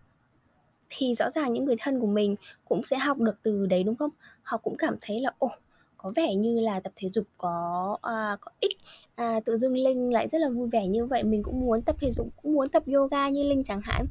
thì 0.90 1.16
rõ 1.16 1.30
ràng 1.30 1.54
những 1.54 1.66
người 1.66 1.76
thân 1.80 2.00
của 2.00 2.08
mình 2.08 2.36
cũng 2.66 2.84
sẽ 2.84 2.98
học 2.98 3.20
được 3.20 3.44
từ 3.44 3.66
đấy 3.66 3.84
đúng 3.84 3.96
không? 3.96 4.10
Họ 4.44 4.58
cũng 4.58 4.78
cảm 4.78 4.96
thấy 5.02 5.22
là 5.22 5.32
ồ 5.40 5.50
có 5.98 6.12
vẻ 6.16 6.36
như 6.36 6.60
là 6.60 6.80
tập 6.80 6.94
thể 6.96 7.10
dục 7.10 7.28
có 7.38 7.98
à, 8.02 8.38
có 8.42 8.52
ích. 8.60 8.78
À, 9.16 9.40
tự 9.46 9.58
dưng 9.58 9.78
linh 9.78 10.14
lại 10.14 10.28
rất 10.28 10.42
là 10.42 10.50
vui 10.50 10.70
vẻ 10.70 10.88
như 10.88 11.06
vậy. 11.06 11.24
Mình 11.24 11.44
cũng 11.44 11.60
muốn 11.60 11.82
tập 11.82 11.96
thể 12.00 12.12
dục 12.12 12.28
cũng 12.42 12.54
muốn 12.54 12.68
tập 12.68 12.84
yoga 12.94 13.30
như 13.30 13.44
linh 13.44 13.64
chẳng 13.64 13.82
hạn. 13.84 14.06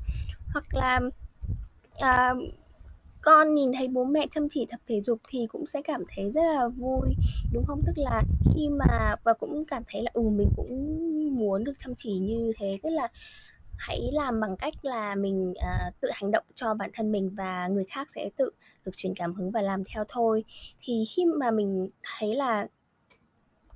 Hoặc 0.52 0.64
là 0.75 1.00
à, 2.00 2.35
con 3.26 3.54
nhìn 3.54 3.73
thấy 3.73 3.88
bố 3.88 4.04
mẹ 4.04 4.26
chăm 4.30 4.49
chỉ 4.49 4.66
tập 4.71 4.80
thể 4.88 5.00
dục 5.00 5.18
thì 5.28 5.47
cũng 5.47 5.66
sẽ 5.66 5.83
cảm 5.83 6.02
thấy 6.09 6.30
rất 6.33 6.42
là 6.42 6.68
vui 6.68 7.14
đúng 7.52 7.64
không? 7.66 7.80
Tức 7.87 7.92
là 7.97 8.23
khi 8.54 8.68
mà 8.68 9.16
và 9.25 9.35
cũng 9.35 9.64
cảm 9.64 9.83
thấy 9.87 10.02
là 10.02 10.11
ừ 10.14 10.23
mình 10.23 10.49
cũng 10.56 10.71
muốn 11.37 11.64
được 11.64 11.73
chăm 11.78 11.95
chỉ 11.97 12.18
như 12.18 12.52
thế. 12.59 12.78
Tức 12.83 12.90
là 12.90 13.09
hãy 13.76 14.11
làm 14.12 14.40
bằng 14.40 14.56
cách 14.56 14.75
là 14.83 15.14
mình 15.14 15.50
uh, 15.50 15.95
tự 16.00 16.09
hành 16.12 16.30
động 16.30 16.45
cho 16.54 16.75
bản 16.75 16.90
thân 16.95 17.12
mình 17.12 17.30
và 17.37 17.68
người 17.68 17.85
khác 17.85 18.11
sẽ 18.11 18.30
tự 18.37 18.50
được 18.85 18.92
truyền 18.97 19.14
cảm 19.14 19.35
hứng 19.35 19.50
và 19.50 19.62
làm 19.62 19.83
theo 19.85 20.04
thôi. 20.09 20.45
Thì 20.80 21.04
khi 21.16 21.25
mà 21.25 21.50
mình 21.50 21.88
thấy 22.18 22.35
là 22.35 22.66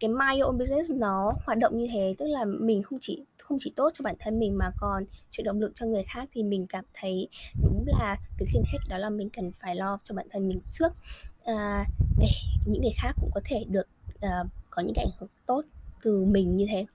cái 0.01 0.09
my 0.11 0.41
own 0.41 0.59
business 0.59 0.91
nó 0.91 1.33
hoạt 1.47 1.59
động 1.59 1.79
như 1.79 1.89
thế 1.93 2.15
tức 2.19 2.27
là 2.27 2.45
mình 2.45 2.83
không 2.83 2.99
chỉ 3.03 3.25
không 3.39 3.59
chỉ 3.61 3.73
tốt 3.77 3.91
cho 3.95 4.03
bản 4.03 4.17
thân 4.21 4.39
mình 4.39 4.59
mà 4.59 4.71
còn 4.81 5.05
truyền 5.31 5.45
động 5.45 5.61
lực 5.61 5.73
cho 5.75 5.87
người 5.87 6.03
khác 6.03 6.29
thì 6.33 6.43
mình 6.43 6.67
cảm 6.67 6.85
thấy 6.95 7.29
đúng 7.63 7.85
là 7.87 8.17
việc 8.39 8.47
trên 8.53 8.63
hết 8.73 8.79
đó 8.89 8.99
là 8.99 9.11
mình 9.11 9.31
cần 9.31 9.53
phải 9.61 9.77
lo 9.77 9.99
cho 10.05 10.15
bản 10.15 10.27
thân 10.31 10.49
mình 10.49 10.61
trước. 10.73 10.93
À, 11.45 11.85
để 12.19 12.29
những 12.67 12.83
người 12.83 12.93
khác 12.97 13.13
cũng 13.21 13.31
có 13.35 13.41
thể 13.45 13.65
được 13.69 13.89
uh, 14.15 14.47
có 14.71 14.83
những 14.83 14.95
cái 14.95 15.05
ảnh 15.05 15.19
hưởng 15.19 15.31
tốt 15.47 15.65
từ 16.03 16.25
mình 16.25 16.57
như 16.57 16.67
thế. 16.71 16.87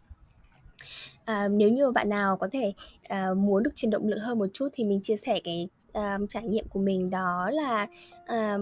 À, 1.26 1.48
nếu 1.48 1.70
như 1.70 1.92
bạn 1.92 2.10
nào 2.10 2.38
có 2.38 2.48
thể, 2.52 2.74
à, 3.08 3.34
muốn 3.34 3.64
được 3.64 3.76
truyền 3.76 3.90
động 3.90 4.08
lực 4.08 4.20
hơn 4.20 4.40
một 4.40 4.48
chút 4.54 4.68
thì 4.74 4.84
mình 4.84 5.02
chia 5.04 5.16
sẻ 5.16 5.40
cái, 5.44 5.68
à, 5.94 6.18
trải 6.30 6.44
nghiệm 6.44 6.68
của 6.68 6.80
mình 6.80 7.10
đó 7.10 7.50
là, 7.54 7.88
à, 8.26 8.58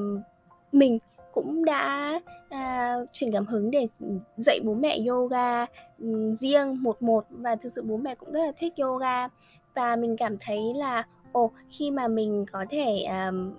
mình 0.72 1.00
cũng 1.34 1.66
đã, 1.66 2.20
à, 2.50 2.96
truyền 3.12 3.32
cảm 3.32 3.46
hứng 3.46 3.72
để, 3.72 3.88
ừ, 4.00 4.08
dạy 4.38 4.60
bố 4.63 4.74
mẹ 4.74 5.00
yoga, 5.08 5.66
ừ, 6.00 6.36
riêng 6.36 6.84
một 6.84 7.02
một 7.02 7.25
và 7.30 7.56
thực 7.56 7.70
sự 7.72 7.82
bố 7.82 7.98
mẹ 7.98 8.16
cũng 8.16 8.32
rất 8.32 8.46
là 8.46 8.52
thích 8.58 8.74
yoga. 8.78 9.28
Và 9.75 9.96
mình 9.96 10.18
cảm 10.18 10.38
thấy 10.40 10.74
là, 10.75 11.06
ồ, 11.32 11.52
khi 11.70 11.92
mà 11.92 12.08
mình 12.08 12.46
có 12.52 12.66
thể, 12.70 13.04
um, 13.04 13.54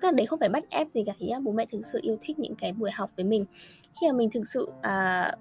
tức 0.00 0.08
là 0.08 0.12
đấy 0.12 0.26
không 0.26 0.38
phải 0.38 0.48
bắt 0.48 0.64
ép 0.70 0.88
gì 0.94 1.04
cả 1.06 1.12
nhá, 1.18 1.40
bố 1.40 1.52
mẹ 1.52 1.66
thực 1.72 1.86
sự 1.92 1.98
yêu 2.02 2.16
thích 2.20 2.38
những 2.38 2.54
cái 2.54 2.72
buổi 2.72 2.90
học 2.90 3.10
với 3.16 3.24
mình. 3.24 3.44
Khi 4.00 4.06
mà 4.06 4.12
mình 4.12 4.30
thực 4.30 4.46
sự, 4.46 4.72
uh, 4.78 5.38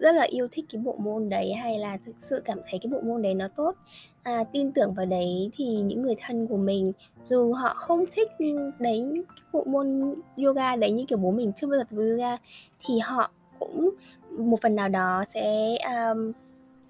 rất 0.00 0.14
là 0.14 0.22
yêu 0.22 0.48
thích 0.52 0.64
cái 0.72 0.82
bộ 0.84 0.96
môn 0.98 1.28
đấy 1.28 1.52
hay 1.52 1.78
là 1.78 1.98
thực 2.06 2.12
sự 2.18 2.42
cảm 2.44 2.58
thấy 2.70 2.80
cái 2.82 2.92
bộ 2.92 3.00
môn 3.00 3.22
đấy 3.22 3.34
nó 3.34 3.48
tốt, 3.48 3.74
à, 4.22 4.44
tin 4.52 4.72
tưởng 4.72 4.94
vào 4.94 5.06
đấy 5.06 5.50
thì 5.56 5.64
những 5.66 6.02
người 6.02 6.14
thân 6.26 6.46
của 6.46 6.56
mình 6.56 6.92
dù 7.24 7.52
họ 7.52 7.74
không 7.74 8.04
thích, 8.12 8.30
đấy 8.78 9.22
bộ 9.52 9.64
môn 9.64 10.14
yoga 10.36 10.76
đấy 10.76 10.90
như 10.90 11.04
kiểu 11.04 11.18
bố 11.18 11.30
mình 11.30 11.52
chưa 11.56 11.66
bao 11.66 11.78
giờ 11.78 11.84
tập 11.90 11.96
yoga 11.96 12.36
thì 12.86 12.98
họ 12.98 13.30
cũng 13.58 13.90
một 14.30 14.60
phần 14.62 14.74
nào 14.74 14.88
đó 14.88 15.24
sẽ, 15.28 15.76
um, 15.76 16.32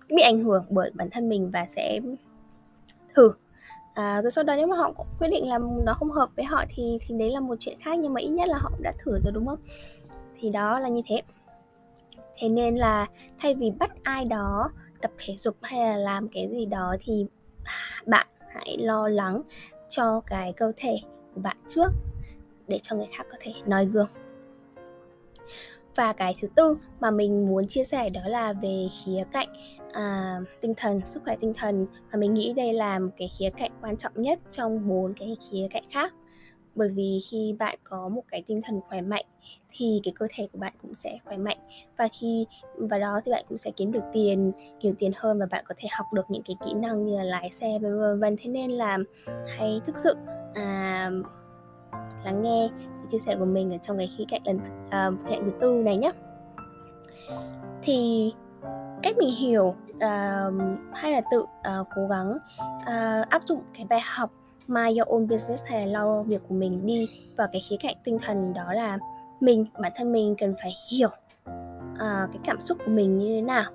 bị 0.09 0.23
ảnh 0.23 0.39
hưởng 0.39 0.65
bởi 0.71 0.91
bản 0.95 1.11
thân 1.11 1.29
mình 1.29 1.51
và 1.51 1.67
sẽ 1.67 2.01
thử. 3.15 3.33
À, 3.95 4.23
rồi 4.23 4.31
sau 4.31 4.45
đó 4.45 4.57
nếu 4.57 4.67
mà 4.67 4.77
họ 4.77 4.93
quyết 5.19 5.29
định 5.29 5.49
là 5.49 5.59
nó 5.85 5.95
không 5.95 6.11
hợp 6.11 6.29
với 6.37 6.45
họ 6.45 6.65
thì 6.75 6.99
thì 7.07 7.15
đấy 7.19 7.31
là 7.31 7.41
một 7.41 7.55
chuyện 7.61 7.79
khác 7.81 7.99
nhưng 7.99 8.15
mà 8.15 8.21
ít 8.21 8.29
nhất 8.29 8.49
là 8.49 8.59
họ 8.59 8.71
đã 8.81 8.93
thử 9.05 9.19
rồi, 9.19 9.33
đúng 9.33 9.47
không? 9.47 9.59
Thì 10.41 10.51
đó 10.51 10.79
là 10.79 10.89
như 10.89 11.03
thế. 11.07 11.23
Thế 12.43 12.49
nên 12.49 12.77
là 12.77 13.07
thay 13.39 13.55
vì 13.55 13.71
bắt 13.71 13.91
ai 14.03 14.25
đó 14.25 14.71
tập 15.01 15.11
thể 15.19 15.37
dục 15.37 15.57
hay 15.63 15.81
là 15.81 15.97
làm 15.97 16.29
cái 16.29 16.49
gì 16.53 16.67
đó 16.67 16.97
thì 17.01 17.27
bạn 18.07 18.27
hãy 18.49 18.77
lo 18.79 19.09
lắng 19.09 19.43
cho 19.89 20.21
cái 20.27 20.53
cơ 20.57 20.73
thể 20.77 20.99
của 21.35 21.41
bạn 21.41 21.57
trước 21.69 21.89
để 22.69 22.79
cho 22.83 22.97
người 22.97 23.07
khác 23.17 23.27
có 23.31 23.37
thể 23.41 23.53
noi 23.67 23.87
gương. 23.87 24.09
Và 25.97 26.13
cái 26.13 26.35
thứ 26.41 26.49
tư 26.55 26.79
mà 27.01 27.11
mình 27.11 27.47
muốn 27.49 27.69
chia 27.69 27.85
sẻ 27.85 28.11
đó 28.11 28.21
là 28.27 28.53
về 28.53 28.89
khía 29.05 29.25
cạnh, 29.33 29.49
à, 29.93 30.39
tinh 30.61 30.75
thần, 30.77 31.01
sức 31.07 31.23
khỏe 31.25 31.37
tinh 31.41 31.53
thần 31.55 31.87
và 32.13 32.19
mình 32.19 32.35
nghĩ 32.35 32.53
đây 32.53 32.73
là 32.73 32.99
một 32.99 33.11
cái 33.17 33.31
khía 33.39 33.51
cạnh 33.51 33.73
quan 33.83 33.97
trọng 33.97 34.13
nhất 34.17 34.39
trong 34.51 34.89
bốn 34.89 35.15
cái 35.15 35.37
khía 35.51 35.67
cạnh 35.71 35.85
khác. 35.91 36.15
Bởi 36.75 36.89
vì 36.89 37.19
khi 37.31 37.55
bạn 37.59 37.79
có 37.85 38.09
một 38.09 38.23
cái 38.29 38.43
tinh 38.47 38.61
thần 38.63 38.81
khỏe 38.89 39.01
mạnh 39.01 39.25
thì 39.77 40.01
cái 40.05 40.13
cơ 40.19 40.27
thể 40.35 40.49
của 40.53 40.59
bạn 40.59 40.73
cũng 40.83 40.95
sẽ 40.95 41.19
khỏe 41.25 41.37
mạnh 41.37 41.59
và 41.97 42.09
khi 42.21 42.47
và 42.77 42.99
đó 42.99 43.21
thì 43.25 43.33
bạn 43.33 43.45
cũng 43.49 43.59
sẽ 43.59 43.71
kiếm 43.77 43.93
được 43.93 44.03
tiền, 44.13 44.53
nhiều 44.81 44.95
tiền 44.99 45.13
hơn 45.17 45.39
và 45.39 45.47
bạn 45.51 45.65
có 45.69 45.75
thể 45.79 45.89
học 45.93 46.07
được 46.13 46.31
những 46.31 46.43
cái 46.43 46.57
kỹ 46.65 46.75
năng 46.75 47.07
như 47.07 47.19
là 47.19 47.25
lái 47.25 47.51
xe 47.51 47.79
vân 47.79 48.21
vân. 48.21 48.37
Thế 48.43 48.51
nên 48.51 48.71
là 48.71 48.99
hãy 49.47 49.81
thực 49.87 49.99
sự, 49.99 50.17
à, 50.55 51.11
lắng 52.25 52.43
nghe 52.43 52.69
cái 52.79 53.07
chia 53.11 53.19
sẻ 53.19 53.37
của 53.39 53.45
mình 53.45 53.73
ở 53.73 53.79
trong 53.83 53.99
cái 53.99 54.11
khía 54.17 54.25
cạnh 54.29 54.43
lần 54.45 54.59
à, 54.91 55.11
khía 55.11 55.31
cạnh 55.31 55.45
thứ 55.45 55.53
tư 55.61 55.83
này 55.85 55.97
nhé 55.97 56.13
Thì 57.83 58.33
cách 59.03 59.17
mình 59.19 59.35
hiểu, 59.35 59.75
uh, 59.97 60.53
hay 60.93 61.13
là 61.13 61.21
tự, 61.31 61.41
uh, 61.41 61.87
cố 61.97 62.07
gắng, 62.07 62.39
uh, 62.81 63.29
áp 63.29 63.43
dụng 63.45 63.63
cái 63.75 63.87
bài 63.91 64.01
học 64.05 64.31
my 64.67 64.99
Your 64.99 65.09
Own 65.09 65.27
Business 65.27 65.65
hay 65.67 65.87
là 65.87 65.93
lo 65.93 66.23
việc 66.23 66.43
của 66.49 66.55
mình 66.55 66.87
đi 66.87 67.09
vào 67.37 67.49
cái 67.53 67.63
khía 67.69 67.77
cạnh 67.81 67.97
tinh 68.05 68.19
thần 68.19 68.55
đó 68.55 68.73
là 68.73 68.99
mình, 69.43 69.67
bản 69.81 69.93
thân 69.97 70.13
mình 70.13 70.35
cần 70.39 70.55
phải 70.63 70.73
hiểu, 70.91 71.09
uh, 71.09 72.31
cái 72.33 72.39
cảm 72.45 72.61
xúc 72.61 72.79
của 72.85 72.91
mình 72.91 73.19
như 73.19 73.27
thế 73.29 73.41
nào 73.43 73.73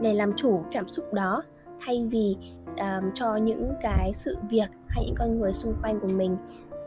để 0.00 0.14
làm 0.14 0.32
chủ 0.36 0.62
cảm 0.72 0.88
xúc 0.88 1.14
đó 1.14 1.42
thay 1.80 2.06
vì, 2.10 2.36
um, 2.66 3.10
cho 3.14 3.36
những 3.36 3.72
cái 3.82 4.12
sự 4.16 4.36
việc 4.50 4.68
hay 4.88 5.04
những 5.06 5.14
con 5.18 5.38
người 5.38 5.52
xung 5.52 5.74
quanh 5.82 6.00
của 6.00 6.08
mình 6.08 6.36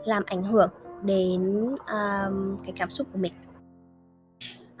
làm 0.04 0.22
ảnh 0.26 0.42
hưởng 0.42 0.70
đến, 1.02 1.66
um, 1.70 2.56
cái 2.64 2.72
cảm 2.76 2.90
xúc 2.90 3.06
của 3.12 3.18
mình. 3.18 3.32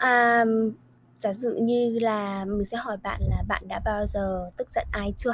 um, 0.02 0.72
giả 1.16 1.32
dụ 1.32 1.50
như 1.50 1.98
là 1.98 2.44
mình 2.44 2.66
sẽ 2.66 2.76
hỏi 2.76 2.96
bạn 3.02 3.20
là 3.30 3.42
bạn 3.48 3.68
đã 3.68 3.80
bao 3.84 4.06
giờ 4.06 4.50
tức 4.56 4.70
giận 4.70 4.86
ai 4.92 5.14
chưa? 5.18 5.32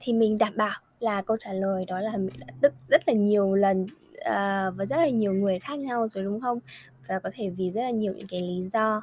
Thì 0.00 0.12
mình 0.12 0.38
đảm 0.38 0.56
bảo 0.56 0.80
là 1.00 1.22
câu 1.22 1.36
trả 1.40 1.52
lời 1.52 1.84
đó 1.84 2.00
là 2.00 2.16
mình 2.16 2.34
đã 2.38 2.46
tức 2.60 2.72
rất 2.88 3.08
là 3.08 3.14
nhiều 3.14 3.54
lần, 3.54 3.82
uh, 3.82 4.76
và 4.76 4.84
rất 4.88 4.96
là 4.96 5.08
nhiều 5.08 5.32
người 5.32 5.58
khác 5.58 5.78
nhau 5.78 6.08
rồi, 6.08 6.24
đúng 6.24 6.40
không? 6.40 6.58
Và 7.08 7.18
có 7.18 7.30
thể 7.34 7.50
vì 7.50 7.70
rất 7.70 7.82
là 7.82 7.90
nhiều 7.90 8.14
những 8.16 8.26
cái 8.26 8.40
lý 8.40 8.68
do. 8.72 9.02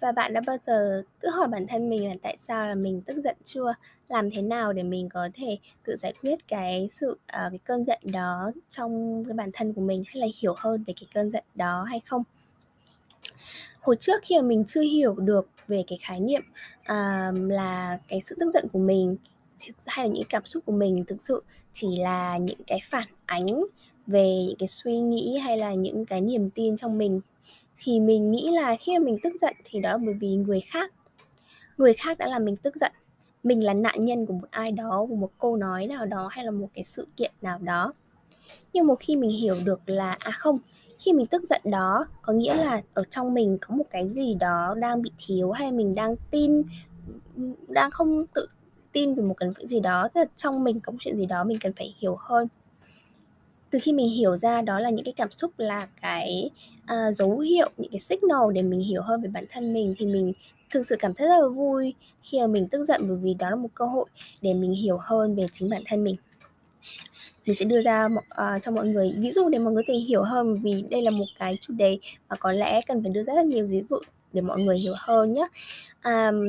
Và 0.00 0.12
bạn 0.12 0.32
đã 0.34 0.40
bao 0.46 0.56
giờ 0.62 1.02
tự 1.20 1.28
hỏi 1.28 1.48
bản 1.48 1.66
thân 1.66 1.90
mình 1.90 2.08
là 2.08 2.14
tại 2.22 2.36
sao 2.40 2.66
là 2.66 2.74
mình 2.74 3.02
tức 3.02 3.16
giận 3.24 3.36
chưa? 3.44 3.74
Làm 4.08 4.30
thế 4.30 4.42
nào 4.42 4.72
để 4.72 4.82
mình 4.82 5.08
có 5.08 5.28
thể 5.34 5.58
tự 5.84 5.96
giải 5.96 6.12
quyết 6.22 6.48
cái 6.48 6.88
sự, 6.90 7.10
uh, 7.10 7.18
cái 7.28 7.58
cơn 7.64 7.84
giận 7.84 7.98
đó 8.02 8.50
trong 8.70 9.24
cái 9.24 9.34
bản 9.34 9.50
thân 9.52 9.72
của 9.72 9.80
mình 9.80 10.02
hay 10.06 10.16
là 10.16 10.26
hiểu 10.40 10.54
hơn 10.58 10.84
về 10.86 10.94
cái 11.00 11.08
cơn 11.14 11.30
giận 11.30 11.44
đó 11.54 11.82
hay 11.82 12.00
không? 12.04 12.22
Hồi 13.80 13.96
trước 13.96 14.22
khi 14.22 14.36
mà 14.40 14.42
mình 14.42 14.64
chưa 14.64 14.80
hiểu 14.80 15.14
được 15.14 15.48
về 15.68 15.84
cái 15.86 15.98
khái 16.02 16.20
niệm, 16.20 16.42
uh, 16.80 17.50
là 17.50 17.98
cái 18.08 18.20
sự 18.24 18.36
tức 18.40 18.50
giận 18.54 18.66
của 18.72 18.78
mình 18.78 19.16
hay 19.86 20.06
là 20.08 20.12
những 20.14 20.24
cảm 20.28 20.44
xúc 20.44 20.62
của 20.66 20.72
mình 20.72 21.04
thực 21.08 21.22
sự 21.22 21.42
chỉ 21.72 21.96
là 21.96 22.38
những 22.38 22.60
cái 22.66 22.80
phản 22.90 23.04
ánh 23.26 23.60
về 24.08 24.44
những 24.46 24.56
cái 24.58 24.68
suy 24.68 24.98
nghĩ 24.98 25.38
hay 25.38 25.58
là 25.58 25.74
những 25.74 26.06
cái 26.06 26.20
niềm 26.20 26.50
tin 26.50 26.76
trong 26.76 26.98
mình. 26.98 27.20
Thì 27.76 28.00
mình 28.00 28.30
nghĩ 28.30 28.50
là 28.50 28.76
khi 28.76 28.98
mà 28.98 29.04
mình 29.04 29.16
tức 29.22 29.32
giận 29.40 29.54
thì 29.64 29.80
đó 29.80 29.90
là 29.90 29.98
bởi 29.98 30.14
vì 30.14 30.36
người 30.36 30.60
khác 30.60 30.92
người 31.78 31.94
khác 31.94 32.18
đã 32.18 32.26
làm 32.26 32.44
mình 32.44 32.56
tức 32.56 32.76
giận. 32.76 32.92
Mình 33.42 33.64
là 33.64 33.74
nạn 33.74 34.04
nhân 34.04 34.26
của 34.26 34.32
một 34.32 34.46
ai 34.50 34.72
đó, 34.72 35.06
của 35.08 35.14
một 35.14 35.30
câu 35.38 35.56
nói 35.56 35.86
nào 35.86 36.06
đó 36.06 36.28
hay 36.30 36.44
là 36.44 36.50
một 36.50 36.68
cái 36.74 36.84
sự 36.84 37.06
kiện 37.16 37.32
nào 37.42 37.58
đó. 37.58 37.92
Nhưng 38.72 38.86
một 38.86 38.94
khi 39.00 39.16
mình 39.16 39.30
hiểu 39.30 39.54
được 39.64 39.80
là 39.86 40.16
à 40.20 40.30
không, 40.30 40.58
khi 40.98 41.12
mình 41.12 41.26
tức 41.26 41.42
giận 41.44 41.60
đó, 41.64 42.06
có 42.22 42.32
nghĩa 42.32 42.54
là 42.54 42.82
ở 42.94 43.04
trong 43.10 43.34
mình 43.34 43.58
có 43.60 43.74
một 43.74 43.84
cái 43.90 44.08
gì 44.08 44.34
đó 44.34 44.74
đang 44.78 45.02
bị 45.02 45.10
thiếu 45.26 45.50
hay 45.50 45.72
mình 45.72 45.94
đang 45.94 46.16
tin, 46.30 46.62
đang 47.68 47.90
không 47.90 48.26
tự 48.26 48.46
tin 48.92 49.14
về 49.14 49.22
một 49.22 49.34
cái 49.34 49.50
gì 49.66 49.80
đó, 49.80 50.08
tức 50.14 50.20
là 50.20 50.26
trong 50.36 50.64
mình 50.64 50.80
có 50.80 50.92
một 50.92 50.98
chuyện 51.00 51.16
gì 51.16 51.26
đó 51.26 51.44
mình 51.44 51.58
cần 51.60 51.72
phải 51.72 51.94
hiểu 51.98 52.16
hơn 52.20 52.48
từ 53.70 53.78
khi 53.82 53.92
mình 53.92 54.08
hiểu 54.10 54.36
ra 54.36 54.62
đó 54.62 54.80
là 54.80 54.90
những 54.90 55.04
cái 55.04 55.14
cảm 55.16 55.30
xúc 55.30 55.50
là 55.56 55.88
cái 56.02 56.50
à, 56.86 57.12
dấu 57.12 57.38
hiệu 57.38 57.70
những 57.76 57.90
cái 57.90 58.00
signal 58.00 58.52
để 58.54 58.62
mình 58.62 58.80
hiểu 58.80 59.02
hơn 59.02 59.22
về 59.22 59.28
bản 59.28 59.44
thân 59.50 59.72
mình 59.72 59.94
thì 59.98 60.06
mình 60.06 60.32
thực 60.70 60.86
sự 60.86 60.96
cảm 60.98 61.14
thấy 61.14 61.28
rất 61.28 61.38
là 61.40 61.48
vui 61.48 61.94
khi 62.22 62.40
mà 62.40 62.46
mình 62.46 62.68
tức 62.68 62.84
giận 62.84 63.02
bởi 63.08 63.16
vì 63.16 63.34
đó 63.34 63.50
là 63.50 63.56
một 63.56 63.68
cơ 63.74 63.84
hội 63.84 64.06
để 64.42 64.54
mình 64.54 64.72
hiểu 64.72 64.98
hơn 65.00 65.36
về 65.36 65.46
chính 65.52 65.70
bản 65.70 65.82
thân 65.86 66.04
mình. 66.04 66.16
Mình 67.46 67.56
sẽ 67.56 67.64
đưa 67.64 67.82
ra 67.82 68.04
uh, 68.06 68.62
cho 68.62 68.70
mọi 68.70 68.86
người 68.86 69.14
ví 69.16 69.30
dụ 69.30 69.48
để 69.48 69.58
mọi 69.58 69.72
người 69.72 69.82
có 69.86 69.92
thể 69.92 69.98
hiểu 69.98 70.22
hơn 70.22 70.60
vì 70.62 70.84
đây 70.90 71.02
là 71.02 71.10
một 71.10 71.24
cái 71.38 71.58
chủ 71.60 71.74
đề 71.74 71.98
mà 72.28 72.36
có 72.36 72.52
lẽ 72.52 72.80
cần 72.86 73.02
phải 73.02 73.12
đưa 73.12 73.22
ra 73.22 73.34
rất 73.34 73.46
nhiều 73.46 73.66
ví 73.66 73.82
dụ 73.90 73.96
để 74.32 74.40
mọi 74.40 74.60
người 74.60 74.78
hiểu 74.78 74.94
hơn 74.96 75.34
nhé 75.34 75.48
um, 76.04 76.42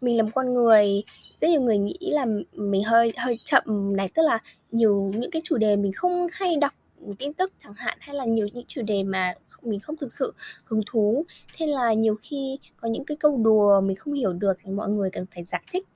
mình 0.00 0.16
là 0.16 0.22
một 0.22 0.30
con 0.34 0.54
người 0.54 1.02
rất 1.38 1.48
nhiều 1.48 1.60
người 1.60 1.78
nghĩ 1.78 1.98
là 2.00 2.26
mình 2.52 2.84
hơi 2.84 3.12
hơi 3.16 3.38
chậm 3.44 3.96
này 3.96 4.08
tức 4.14 4.22
là 4.22 4.38
nhiều 4.70 5.10
những 5.14 5.30
cái 5.30 5.42
chủ 5.44 5.56
đề 5.56 5.76
mình 5.76 5.92
không 5.92 6.26
hay 6.32 6.56
đọc 6.56 6.72
tin 7.18 7.32
tức 7.32 7.52
chẳng 7.58 7.74
hạn 7.76 7.98
hay 8.00 8.14
là 8.14 8.24
nhiều 8.24 8.48
những 8.52 8.64
chủ 8.68 8.82
đề 8.82 9.02
mà 9.02 9.34
mình 9.62 9.80
không 9.80 9.96
thực 9.96 10.12
sự 10.12 10.34
hứng 10.64 10.80
thú. 10.86 11.24
Thế 11.56 11.66
là 11.66 11.92
nhiều 11.92 12.16
khi 12.20 12.58
có 12.76 12.88
những 12.88 13.04
cái 13.04 13.16
câu 13.16 13.36
đùa 13.36 13.80
mình 13.80 13.96
không 13.96 14.14
hiểu 14.14 14.32
được 14.32 14.52
thì 14.64 14.70
mọi 14.70 14.88
người 14.88 15.10
cần 15.10 15.26
phải 15.34 15.44
giải 15.44 15.62
thích. 15.72 15.86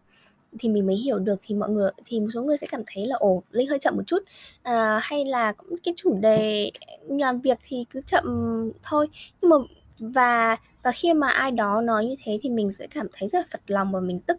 Thì 0.59 0.69
mình 0.69 0.87
mới 0.87 0.97
hiểu 0.97 1.19
được 1.19 1.41
thì 1.47 1.55
mọi 1.55 1.71
người 1.71 1.91
thì 2.05 2.21
một 2.21 2.29
số 2.35 2.43
người 2.43 2.57
sẽ 2.57 2.67
cảm 2.71 2.83
thấy 2.87 3.07
là 3.07 3.17
ồ 3.17 3.43
linh 3.51 3.69
hơi 3.69 3.79
chậm 3.79 3.97
một 3.97 4.03
chút. 4.07 4.19
À, 4.63 5.01
hay 5.03 5.25
là 5.25 5.55
cái 5.83 5.95
chủ 5.97 6.15
đề 6.15 6.71
làm 7.09 7.41
việc 7.41 7.59
thì 7.63 7.85
cứ 7.91 8.01
chậm 8.07 8.25
thôi. 8.83 9.09
Nhưng 9.43 9.51
mà 9.51 9.57
và 10.03 10.57
và 10.83 10.93
khi 10.93 11.15
mà 11.15 11.29
ai 11.29 11.51
đó 11.51 11.81
nói 11.81 12.05
như 12.05 12.15
thế 12.25 12.39
thì 12.43 12.51
mình 12.51 12.73
sẽ 12.73 12.87
cảm 12.87 13.07
thấy 13.13 13.29
rất 13.29 13.39
là 13.39 13.45
phật 13.53 13.61
lòng 13.67 13.93
và 13.93 14.01
mình 14.01 14.21
tức. 14.21 14.37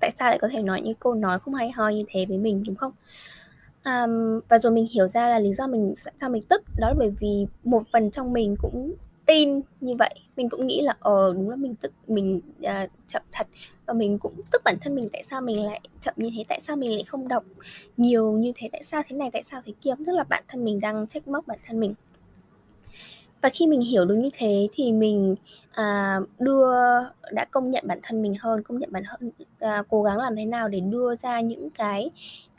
Tại 0.00 0.10
sao 0.18 0.28
lại 0.28 0.38
có 0.38 0.48
thể 0.48 0.62
nói 0.62 0.80
những 0.80 0.94
câu 0.94 1.14
nói 1.14 1.38
không 1.38 1.54
hay 1.54 1.70
ho 1.70 1.88
như 1.88 2.04
thế 2.08 2.26
với 2.26 2.38
mình 2.38 2.62
đúng 2.66 2.76
không? 2.76 2.92
Um, 3.84 4.40
và 4.48 4.58
rồi 4.58 4.72
mình 4.72 4.86
hiểu 4.94 5.08
ra 5.08 5.28
là 5.28 5.38
lý 5.38 5.54
do 5.54 5.66
mình 5.66 5.94
sao 6.20 6.30
mình 6.30 6.42
tức. 6.48 6.62
Đó 6.78 6.88
là 6.88 6.94
bởi 6.98 7.10
vì 7.20 7.46
một 7.64 7.82
phần 7.92 8.10
trong 8.10 8.32
mình 8.32 8.56
cũng 8.62 8.94
tin 9.26 9.60
như 9.80 9.94
vậy. 9.98 10.14
Mình 10.36 10.48
cũng 10.48 10.66
nghĩ 10.66 10.82
là 10.82 10.96
ờ 11.00 11.32
đúng 11.34 11.50
là 11.50 11.56
mình 11.56 11.74
tức 11.74 11.92
mình 12.06 12.40
uh, 12.60 12.90
chậm 13.08 13.22
thật. 13.32 13.46
Và 13.86 13.94
mình 13.94 14.18
cũng 14.18 14.34
tức 14.52 14.62
bản 14.64 14.76
thân 14.80 14.94
mình 14.94 15.08
tại 15.12 15.24
sao 15.24 15.40
mình 15.40 15.64
lại 15.64 15.80
chậm 16.00 16.14
như 16.16 16.30
thế? 16.36 16.44
Tại 16.48 16.60
sao 16.60 16.76
mình 16.76 16.94
lại 16.94 17.04
không 17.04 17.28
đọc 17.28 17.44
nhiều 17.96 18.32
như 18.32 18.52
thế? 18.54 18.68
Tại 18.72 18.82
sao 18.84 19.02
thế 19.08 19.16
này 19.16 19.30
tại 19.32 19.42
sao 19.42 19.60
thế 19.64 19.72
kia? 19.80 19.94
Tức 20.06 20.12
là 20.12 20.24
bản 20.24 20.44
thân 20.48 20.64
mình 20.64 20.80
đang 20.80 21.06
trách 21.06 21.28
móc 21.28 21.46
bản 21.46 21.58
thân 21.66 21.80
mình 21.80 21.94
và 23.42 23.48
khi 23.48 23.66
mình 23.66 23.80
hiểu 23.80 24.04
được 24.04 24.14
như 24.14 24.30
thế 24.32 24.68
thì 24.72 24.92
mình 24.92 25.34
à, 25.72 26.20
đưa 26.38 26.72
đã 27.32 27.44
công 27.50 27.70
nhận 27.70 27.84
bản 27.86 27.98
thân 28.02 28.22
mình 28.22 28.34
hơn 28.40 28.62
công 28.62 28.78
nhận 28.78 28.92
bản 28.92 29.02
thân 29.06 29.30
à, 29.58 29.82
cố 29.88 30.02
gắng 30.02 30.18
làm 30.18 30.36
thế 30.36 30.44
nào 30.44 30.68
để 30.68 30.80
đưa 30.80 31.14
ra 31.14 31.40
những 31.40 31.70
cái 31.70 32.10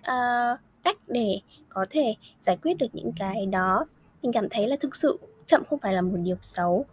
à, 0.01 0.57
cách 0.83 0.97
để 1.07 1.39
có 1.69 1.85
thể 1.89 2.15
giải 2.41 2.57
quyết 2.57 2.73
được 2.77 2.88
những 2.93 3.11
cái 3.19 3.45
đó. 3.45 3.85
Mình 4.21 4.31
cảm 4.31 4.50
thấy 4.50 4.67
là 4.67 4.75
thực 4.79 4.95
sự 4.95 5.19
chậm 5.45 5.63
không 5.69 5.79
phải 5.79 5.93
là 5.93 6.01
một 6.01 6.17
điều 6.23 6.38
xấu. 6.41 6.85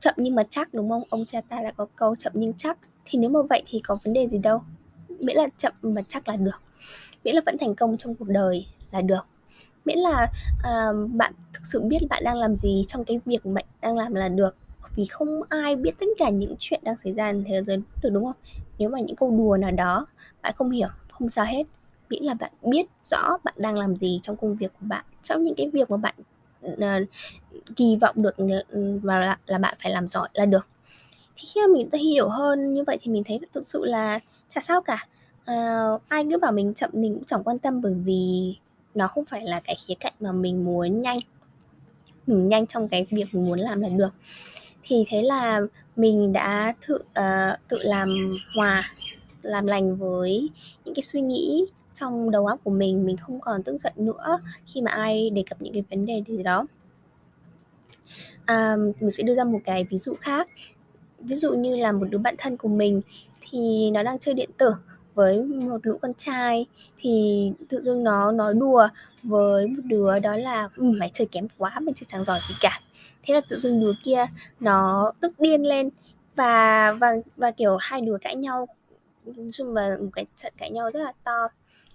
Chậm 0.00 0.14
nhưng 0.16 0.34
mà 0.34 0.42
chắc 0.50 0.74
đúng 0.74 0.90
không? 0.90 1.02
Ông 1.10 1.24
cha 1.24 1.40
ta 1.40 1.62
đã 1.62 1.72
có 1.76 1.86
câu 1.96 2.16
chậm 2.16 2.32
nhưng 2.36 2.52
chắc. 2.52 2.78
Thì 3.04 3.18
nếu 3.18 3.30
mà 3.30 3.40
vậy 3.50 3.62
thì 3.66 3.80
có 3.80 3.98
vấn 4.04 4.14
đề 4.14 4.28
gì 4.28 4.38
đâu. 4.38 4.62
Miễn 5.08 5.36
là 5.36 5.48
chậm 5.56 5.72
mà 5.82 6.02
chắc 6.08 6.28
là 6.28 6.36
được. 6.36 6.60
Miễn 7.24 7.34
là 7.34 7.40
vẫn 7.46 7.58
thành 7.58 7.74
công 7.74 7.96
trong 7.96 8.14
cuộc 8.14 8.28
đời 8.28 8.66
là 8.90 9.00
được 9.00 9.26
miễn 9.86 9.98
là 9.98 10.32
uh, 10.58 11.10
bạn 11.10 11.32
thực 11.52 11.66
sự 11.66 11.80
biết 11.80 11.98
bạn 12.10 12.24
đang 12.24 12.36
làm 12.36 12.56
gì 12.56 12.84
trong 12.88 13.04
cái 13.04 13.20
việc 13.26 13.44
bạn 13.44 13.64
đang 13.82 13.96
làm 13.96 14.14
là 14.14 14.28
được. 14.28 14.56
Vì 14.96 15.04
không 15.04 15.40
ai 15.48 15.76
biết 15.76 15.90
tất 16.00 16.06
cả 16.18 16.30
những 16.30 16.54
chuyện 16.58 16.80
đang 16.82 16.96
xảy 16.98 17.12
ra 17.12 17.32
trên 17.32 17.44
thế 17.44 17.62
giới 17.62 17.82
được 18.02 18.10
đúng 18.10 18.24
không? 18.24 18.36
Nếu 18.78 18.88
mà 18.88 19.00
những 19.00 19.16
câu 19.16 19.30
đùa 19.30 19.56
nào 19.56 19.70
đó 19.70 20.06
bạn 20.42 20.54
không 20.58 20.70
hiểu 20.70 20.88
không 21.10 21.28
sao 21.28 21.44
hết. 21.44 21.62
Miễn 22.10 22.22
là 22.22 22.34
bạn 22.34 22.52
biết 22.62 22.86
rõ 23.04 23.38
bạn 23.44 23.54
đang 23.56 23.74
làm 23.74 23.96
gì 23.96 24.20
trong 24.22 24.36
công 24.36 24.56
việc 24.56 24.72
của 24.80 24.86
bạn 24.88 25.04
trong 25.22 25.42
những 25.42 25.54
cái 25.54 25.70
việc 25.72 25.90
mà 25.90 25.96
bạn 25.96 26.14
uh, 26.72 27.08
kỳ 27.76 27.96
vọng 28.00 28.14
được 28.18 28.34
và 29.02 29.18
là, 29.18 29.38
là 29.46 29.58
bạn 29.58 29.76
phải 29.82 29.92
làm 29.92 30.08
giỏi 30.08 30.28
là 30.32 30.46
được. 30.46 30.66
Thì 31.36 31.48
khi 31.54 31.60
mà 31.60 31.74
mình 31.74 31.88
đã 31.92 31.98
hiểu 31.98 32.28
hơn 32.28 32.74
như 32.74 32.84
vậy 32.86 32.98
thì 33.00 33.12
mình 33.12 33.24
thấy 33.24 33.40
thực 33.52 33.66
sự 33.66 33.84
là 33.84 34.20
chả 34.48 34.60
sao 34.60 34.80
cả. 34.80 35.06
Uh, 35.50 36.02
ai 36.08 36.26
cứ 36.30 36.38
bảo 36.38 36.52
mình 36.52 36.74
chậm 36.74 36.90
mình 36.92 37.14
cũng 37.14 37.24
chẳng 37.24 37.44
quan 37.44 37.58
tâm 37.58 37.80
bởi 37.80 37.94
vì 37.94 38.54
nó 38.96 39.08
không 39.08 39.24
phải 39.24 39.44
là 39.44 39.60
cái 39.60 39.76
khía 39.86 39.94
cạnh 40.00 40.12
mà 40.20 40.32
mình 40.32 40.64
muốn 40.64 41.00
nhanh 41.00 41.18
mình 42.26 42.48
nhanh 42.48 42.66
trong 42.66 42.88
cái 42.88 43.06
việc 43.10 43.24
mình 43.32 43.46
muốn 43.46 43.58
làm 43.58 43.80
là 43.80 43.88
được. 43.88 44.14
Thì 44.82 45.04
thế 45.08 45.22
là 45.22 45.60
mình 45.96 46.32
đã 46.32 46.74
tự 46.86 46.94
uh, 46.94 47.04
ờ, 47.14 47.56
tự 47.68 47.78
làm 47.82 48.36
hòa 48.56 48.94
làm 49.42 49.66
lành 49.66 49.96
với 49.96 50.50
những 50.84 50.94
cái 50.94 51.02
suy 51.02 51.20
nghĩ 51.20 51.64
trong 51.94 52.30
đầu 52.30 52.46
óc 52.46 52.60
của 52.64 52.70
mình. 52.70 53.06
Mình 53.06 53.16
không 53.16 53.40
còn 53.40 53.62
tức 53.62 53.76
giận 53.76 53.92
nữa 53.96 54.38
khi 54.66 54.82
mà 54.82 54.90
ai 54.90 55.30
đề 55.30 55.44
cập 55.50 55.62
những 55.62 55.72
cái 55.72 55.84
vấn 55.90 56.06
đề 56.06 56.22
gì 56.26 56.42
đó. 56.42 56.66
À, 58.44 58.76
mình 58.76 59.10
sẽ 59.10 59.22
đưa 59.22 59.34
ra 59.34 59.44
một 59.44 59.60
cái 59.64 59.84
ví 59.84 59.98
dụ 59.98 60.14
khác. 60.20 60.48
Ví 61.18 61.36
dụ 61.36 61.52
như 61.54 61.76
là 61.76 61.92
một 61.92 62.06
đứa 62.10 62.18
bạn 62.18 62.34
thân 62.38 62.56
của 62.56 62.68
mình 62.68 63.00
thì 63.40 63.90
nó 63.90 64.02
đang 64.02 64.18
chơi 64.18 64.34
điện 64.34 64.50
tử 64.58 64.74
với 65.16 65.44
một 65.44 65.78
lũ 65.82 65.98
con 66.02 66.14
trai 66.14 66.66
thì 66.96 67.52
tự 67.68 67.82
dưng 67.82 68.04
nó 68.04 68.32
nói 68.32 68.54
đùa 68.54 68.88
với 69.22 69.66
một 69.66 69.82
đứa 69.84 70.18
đó 70.18 70.36
là 70.36 70.68
ừ, 70.76 70.84
mày 70.84 71.10
chơi 71.12 71.26
kém 71.32 71.48
quá 71.58 71.80
mày 71.80 71.92
chơi 71.96 72.06
chẳng 72.08 72.24
giỏi 72.24 72.38
gì 72.48 72.54
cả. 72.60 72.80
Thế 73.22 73.34
là 73.34 73.40
tự 73.48 73.58
dưng 73.58 73.80
đứa 73.80 73.92
kia 74.04 74.26
nó 74.60 75.12
tức 75.20 75.40
điên 75.40 75.62
lên 75.62 75.90
và 76.36 76.92
và 76.92 77.14
và 77.36 77.50
kiểu 77.50 77.76
hai 77.80 78.00
đứa 78.00 78.18
cãi 78.18 78.36
nhau 78.36 78.68
nói 79.24 79.50
chung 79.52 79.74
là 79.74 79.96
một 80.00 80.10
cái 80.12 80.26
trận 80.36 80.52
cãi 80.58 80.70
nhau 80.70 80.90
rất 80.90 81.00
là 81.00 81.12
to. 81.24 81.48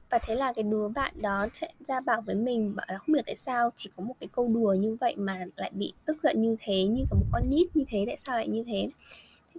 Và 0.10 0.18
thế 0.18 0.36
là 0.36 0.54
cái 0.54 0.64
đứa 0.64 0.88
bạn 0.88 1.14
đó 1.22 1.48
chạy 1.54 1.74
ra 1.88 2.00
bảo 2.00 2.22
với 2.22 2.36
mình 2.36 2.76
bảo 2.76 2.86
là 2.90 2.98
không 2.98 3.14
hiểu 3.14 3.24
tại 3.26 3.36
sao 3.36 3.72
chỉ 3.76 3.90
có 3.98 4.04
một 4.04 4.16
cái 4.20 4.28
câu 4.32 4.48
đùa 4.48 4.74
như 4.74 4.98
vậy 5.02 5.16
mà 5.18 5.46
lại 5.56 5.72
bị 5.74 5.94
tức 6.06 6.18
giận 6.24 6.42
như 6.42 6.56
thế 6.60 6.84
như 6.84 7.04
cả 7.10 7.16
một 7.16 7.26
con 7.32 7.50
nít 7.50 7.76
như 7.76 7.84
thế 7.88 8.04
tại 8.08 8.18
sao 8.20 8.36
lại 8.36 8.48
như 8.48 8.64
thế? 8.68 8.90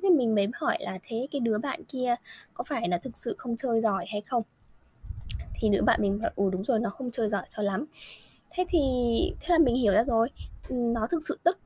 Thế 0.02 0.08
thì 0.10 0.16
mình 0.16 0.34
mới 0.34 0.46
hỏi 0.54 0.76
là 0.80 0.98
thế 1.02 1.28
cái 1.30 1.40
đứa 1.40 1.58
bạn 1.58 1.84
kia 1.84 2.14
có 2.54 2.64
phải 2.64 2.88
là 2.88 2.98
thực 2.98 3.18
sự 3.18 3.34
không 3.38 3.56
chơi 3.56 3.80
giỏi 3.80 4.06
hay 4.08 4.20
không? 4.20 4.42
Thì 5.54 5.68
nữ 5.68 5.82
bạn 5.82 6.02
mình 6.02 6.18
bảo 6.22 6.30
ừ 6.36 6.50
đúng 6.52 6.64
rồi, 6.64 6.78
nó 6.80 6.90
không 6.90 7.10
chơi 7.10 7.28
giỏi 7.28 7.46
cho 7.48 7.62
lắm. 7.62 7.84
Thế 8.50 8.64
thì, 8.68 8.80
thế 9.40 9.46
là 9.48 9.58
mình 9.58 9.76
hiểu 9.76 9.92
ra 9.92 10.04
rồi. 10.04 10.30
Ừ, 10.68 10.74
nó 10.76 11.06
thực 11.10 11.24
sự 11.28 11.38
tức. 11.44 11.58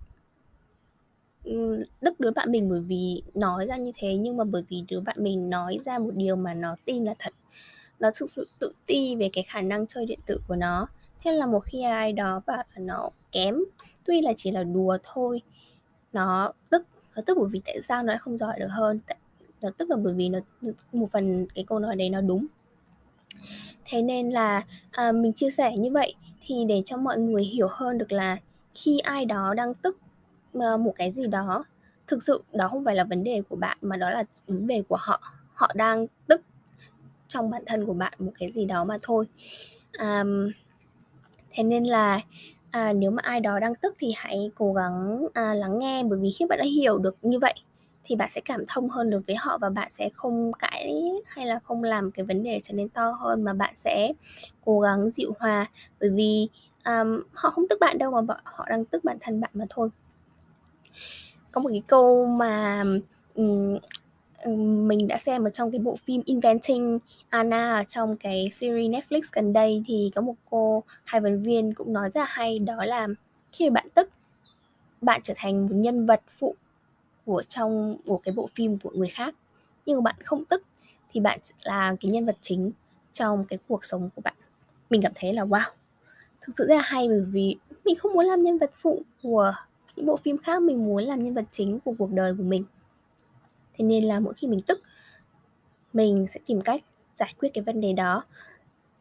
Ừ, 1.45 1.85
Đức 2.01 2.21
đứa 2.21 2.31
bạn 2.31 2.53
mình 2.53 2.71
bởi 2.71 2.81
vì 2.81 3.23
nói 3.35 3.67
ra 3.67 3.77
như 3.77 3.93
thế, 3.97 4.17
nhưng 4.17 4.37
mà 4.37 4.45
bởi 4.45 4.63
vì 4.69 4.85
đứa 4.89 5.01
bạn 5.01 5.17
mình 5.21 5.51
nói 5.51 5.79
ra 5.85 5.99
một 5.99 6.11
điều 6.15 6.37
mà 6.37 6.55
nó 6.55 6.77
tin 6.85 7.05
là 7.05 7.15
thật. 7.19 7.33
Nó 8.01 8.11
thực 8.15 8.31
sự 8.31 8.49
tự 8.59 8.73
ti 8.87 9.17
về 9.17 9.31
cái 9.33 9.45
khả 9.45 9.61
năng 9.61 9.87
chơi 9.87 10.07
điện 10.07 10.21
tử 10.27 10.41
của 10.49 10.57
nó. 10.57 10.89
Thế 11.25 11.33
là 11.33 11.47
một 11.47 11.61
khi 11.61 11.83
ai 11.83 12.13
đó 12.13 12.43
bảo 12.47 12.65
là 12.75 12.79
nó 12.79 13.11
kém, 13.33 13.57
tuy 14.05 14.21
là 14.21 14.33
chỉ 14.37 14.51
là 14.51 14.65
đùa 14.65 14.99
thôi, 15.03 15.43
nó 16.13 16.53
tức 16.71 16.83
nó 17.17 17.23
tức 17.27 17.37
bởi 17.41 17.49
vì 17.49 17.61
tại 17.65 17.83
sao 17.83 18.03
nó 18.03 18.13
lại 18.13 18.19
không 18.19 18.39
giỏi 18.39 18.59
được 18.59 18.69
hơn? 18.71 18.99
Nó 19.63 19.69
ờ, 19.69 19.71
tức 19.79 19.91
là 19.91 19.97
bởi 19.97 20.15
vì 20.15 20.29
nó 20.29 20.39
một 20.93 21.11
phần 21.13 21.47
cái 21.55 21.65
câu 21.65 21.79
nói 21.79 21.97
đấy 21.97 22.11
nó 22.11 22.21
đúng. 22.21 22.47
Thế 23.85 24.03
nên 24.03 24.31
là 24.31 24.65
à, 24.91 25.13
mình 25.13 25.33
chia 25.33 25.51
sẻ 25.51 25.75
như 25.79 25.93
vậy 25.93 26.15
thì 26.41 26.65
để 26.69 26.83
cho 26.85 26.97
mọi 26.97 27.19
người 27.19 27.45
hiểu 27.45 27.69
hơn 27.71 27.99
được 27.99 28.13
là 28.13 28.37
khi 28.75 28.99
ai 28.99 29.25
đó 29.25 29.55
đang 29.55 29.75
tức 29.75 29.99
ờ, 30.53 30.77
một 30.77 30.93
cái 30.97 31.13
gì 31.13 31.27
đó 31.27 31.65
thực 32.07 32.23
sự 32.23 32.43
đó 32.53 32.69
không 32.69 32.85
phải 32.85 32.95
là 32.95 33.05
vấn 33.05 33.25
đề 33.25 33.43
của 33.49 33.57
bạn 33.57 33.79
mà 33.81 33.97
đó 33.97 34.11
là 34.11 34.25
vấn 34.47 34.67
đề 34.67 34.83
của 34.89 34.97
họ. 35.01 35.21
Họ 35.55 35.73
đang 35.75 36.07
tức 36.27 36.41
trong 37.29 37.51
bản 37.51 37.63
thân 37.67 37.87
của 37.87 37.95
bạn 37.95 38.13
một 38.19 38.33
cái 38.39 38.53
gì 38.53 38.65
đó 38.65 38.85
mà 38.85 38.99
thôi. 39.03 39.27
À, 39.93 40.25
thế 41.51 41.63
nên 41.63 41.85
là 41.85 42.21
à, 42.77 42.93
nếu 42.93 43.11
mà 43.11 43.23
ai 43.25 43.41
đó 43.41 43.59
đang 43.59 43.75
tức 43.75 43.95
thì 43.99 44.13
hãy 44.17 44.51
cố 44.55 44.73
gắng 44.73 45.27
à, 45.35 45.55
lắng 45.55 45.79
nghe 45.79 46.05
bởi 46.05 46.19
vì 46.19 46.31
khi 46.31 46.47
bạn 46.49 46.59
đã 46.59 46.65
hiểu 46.65 46.99
được 46.99 47.17
như 47.23 47.39
vậy 47.39 47.55
thì 48.05 48.17
bạn 48.17 48.29
sẽ 48.29 48.41
cảm 48.45 48.65
thông 48.69 48.89
hơn 48.89 49.11
được 49.11 49.21
với 49.27 49.37
họ 49.37 49.59
và 49.59 49.69
bạn 49.69 49.91
sẽ 49.91 50.09
không 50.15 50.53
cãi 50.53 51.13
hay 51.27 51.47
là 51.47 51.59
không 51.65 51.83
làm 51.83 52.11
cái 52.11 52.25
vấn 52.25 52.43
đề 52.43 52.61
trở 52.63 52.75
nên 52.75 52.89
to 52.89 53.11
hơn 53.11 53.45
mà 53.45 53.53
bạn 53.53 53.77
sẽ 53.77 54.13
cố 54.65 54.81
gắng 54.81 55.11
dịu 55.11 55.35
hòa. 55.39 55.67
Bởi 56.01 56.11
vì 56.11 56.49
um, 56.85 57.23
họ 57.33 57.51
không 57.51 57.69
tức 57.69 57.81
bạn 57.81 57.99
đâu 57.99 58.11
mà 58.11 58.35
họ 58.45 58.67
đang 58.69 58.85
tức 58.85 59.05
bản 59.05 59.17
thân 59.21 59.41
bạn 59.41 59.51
mà 59.55 59.65
thôi. 59.71 59.89
Có 61.53 61.61
một 61.61 61.69
cái 61.73 61.83
câu 61.87 62.27
mà 62.27 62.85
um, 63.35 63.79
mình 64.89 65.09
đã 65.09 65.19
xem 65.19 65.45
ở 65.45 65.51
trong 65.51 65.71
cái 65.71 65.79
bộ 65.79 65.97
phim 66.05 66.23
Inventing 66.25 66.99
Anna 67.29 67.85
trong 67.89 68.17
cái 68.17 68.49
series 68.53 68.91
Netflix 68.91 69.21
gần 69.33 69.53
đây 69.53 69.83
thì 69.87 70.11
có 70.15 70.21
một 70.21 70.35
cô 70.51 70.83
khai 71.05 71.21
vấn 71.21 71.43
viên 71.43 71.75
cũng 71.75 71.93
nói 71.93 72.11
rất 72.11 72.21
là 72.21 72.27
hay, 72.29 72.59
đó 72.59 72.85
là 72.85 73.09
khi 73.53 73.71
bạn 73.71 73.87
tức, 73.95 74.09
bạn 75.01 75.21
trở 75.25 75.35
thành 75.37 75.63
một 75.63 75.75
nhân 75.75 76.07
vật 76.07 76.21
phụ 76.39 76.55
của 77.25 77.43
trong 77.49 77.97
một 78.05 78.21
cái 78.25 78.35
bộ 78.35 78.49
phim 78.55 78.79
của 78.79 78.91
người 78.95 79.09
khác. 79.09 79.35
Nhưng 79.87 79.97
mà 79.97 80.01
bạn 80.03 80.15
không 80.25 80.45
tức 80.45 80.63
thì 81.09 81.21
bạn 81.21 81.39
là 81.63 81.97
cái 82.01 82.11
nhân 82.11 82.27
vật 82.27 82.37
chính 82.41 82.71
trong 83.13 83.45
cái 83.45 83.59
cuộc 83.69 83.85
sống 83.85 84.11
của 84.15 84.23
bạn. 84.25 84.35
Mình 84.91 85.03
cảm 85.03 85.13
thấy 85.15 85.33
là, 85.33 85.45
wow, 85.45 85.71
thực 86.41 86.53
sự 86.59 86.67
rất 86.69 86.75
là 86.75 86.83
hay 86.83 87.09
bởi 87.09 87.21
vì 87.21 87.57
mình 87.85 87.97
không 87.97 88.13
muốn 88.13 88.25
làm 88.25 88.43
nhân 88.43 88.59
vật 88.59 88.71
phụ 88.75 89.03
của 89.23 89.55
những 89.97 90.07
bộ 90.07 90.17
phim 90.17 90.39
khác, 90.39 90.63
mình 90.63 90.87
muốn 90.87 91.05
làm 91.05 91.25
nhân 91.25 91.35
vật 91.35 91.45
chính 91.51 91.81
của 91.81 91.95
cuộc 91.99 92.13
đời 92.13 92.35
của 92.39 92.43
mình 92.43 92.65
thế 93.77 93.85
nên 93.85 94.05
là 94.05 94.21
mỗi 94.21 94.35
khi 94.35 94.49
mình 94.49 94.61
tức 94.67 94.83
mình 95.93 96.27
sẽ 96.29 96.41
tìm 96.47 96.61
cách 96.61 96.83
giải 97.15 97.35
quyết 97.41 97.49
cái 97.55 97.65
vấn 97.65 97.81
đề 97.81 97.93
đó 97.93 98.23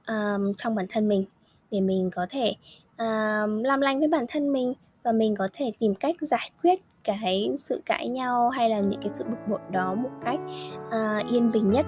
um, 0.08 0.54
trong 0.58 0.76
bản 0.76 0.86
thân 0.90 1.08
mình. 1.08 1.26
Để 1.72 1.82
mình 1.82 2.10
có 2.16 2.26
thể 2.30 2.54
um, 2.98 3.64
làm 3.64 3.82
lành 3.82 4.00
với 4.00 4.08
bản 4.08 4.26
thân 4.28 4.54
mình 4.54 4.74
và 5.04 5.12
mình 5.12 5.36
có 5.36 5.48
thể 5.54 5.72
tìm 5.80 5.96
cách 5.96 6.16
giải 6.22 6.52
quyết 6.64 6.80
cái 7.04 7.54
sự 7.58 7.82
cãi 7.86 8.08
nhau 8.08 8.50
hay 8.50 8.70
là 8.70 8.80
những 8.80 9.02
cái 9.02 9.10
sự 9.14 9.24
bực 9.24 9.48
bội 9.48 9.60
đó 9.72 9.96
một 9.96 10.10
cách 10.26 10.40
uh, 10.88 11.32
yên 11.32 11.52
bình 11.52 11.72
nhất 11.72 11.86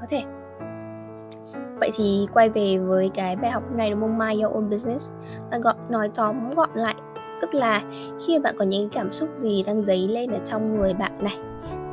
có 0.00 0.06
thể. 0.10 0.22
Vậy 1.80 1.90
thì 1.94 2.26
quay 2.32 2.48
về 2.48 2.78
với 2.78 3.10
cái 3.14 3.36
bài 3.36 3.50
học 3.50 3.62
này 3.76 3.90
đúng 3.90 4.00
không? 4.00 4.18
Mind 4.18 4.42
your 4.42 4.56
own 4.56 4.70
business. 4.70 5.12
Là 5.50 5.58
gọi 5.58 5.74
nói 5.90 6.10
tóm 6.14 6.50
gọn 6.50 6.70
lại 6.74 6.94
tức 7.40 7.54
là 7.54 7.82
khi 8.26 8.38
bạn 8.38 8.54
có 8.58 8.64
những 8.64 8.88
cảm 8.90 9.12
xúc 9.12 9.28
gì 9.36 9.62
đang 9.62 9.82
dấy 9.84 10.08
lên 10.08 10.30
ở 10.30 10.38
trong 10.44 10.78
người 10.78 10.94
bạn 10.94 11.24
này 11.24 11.36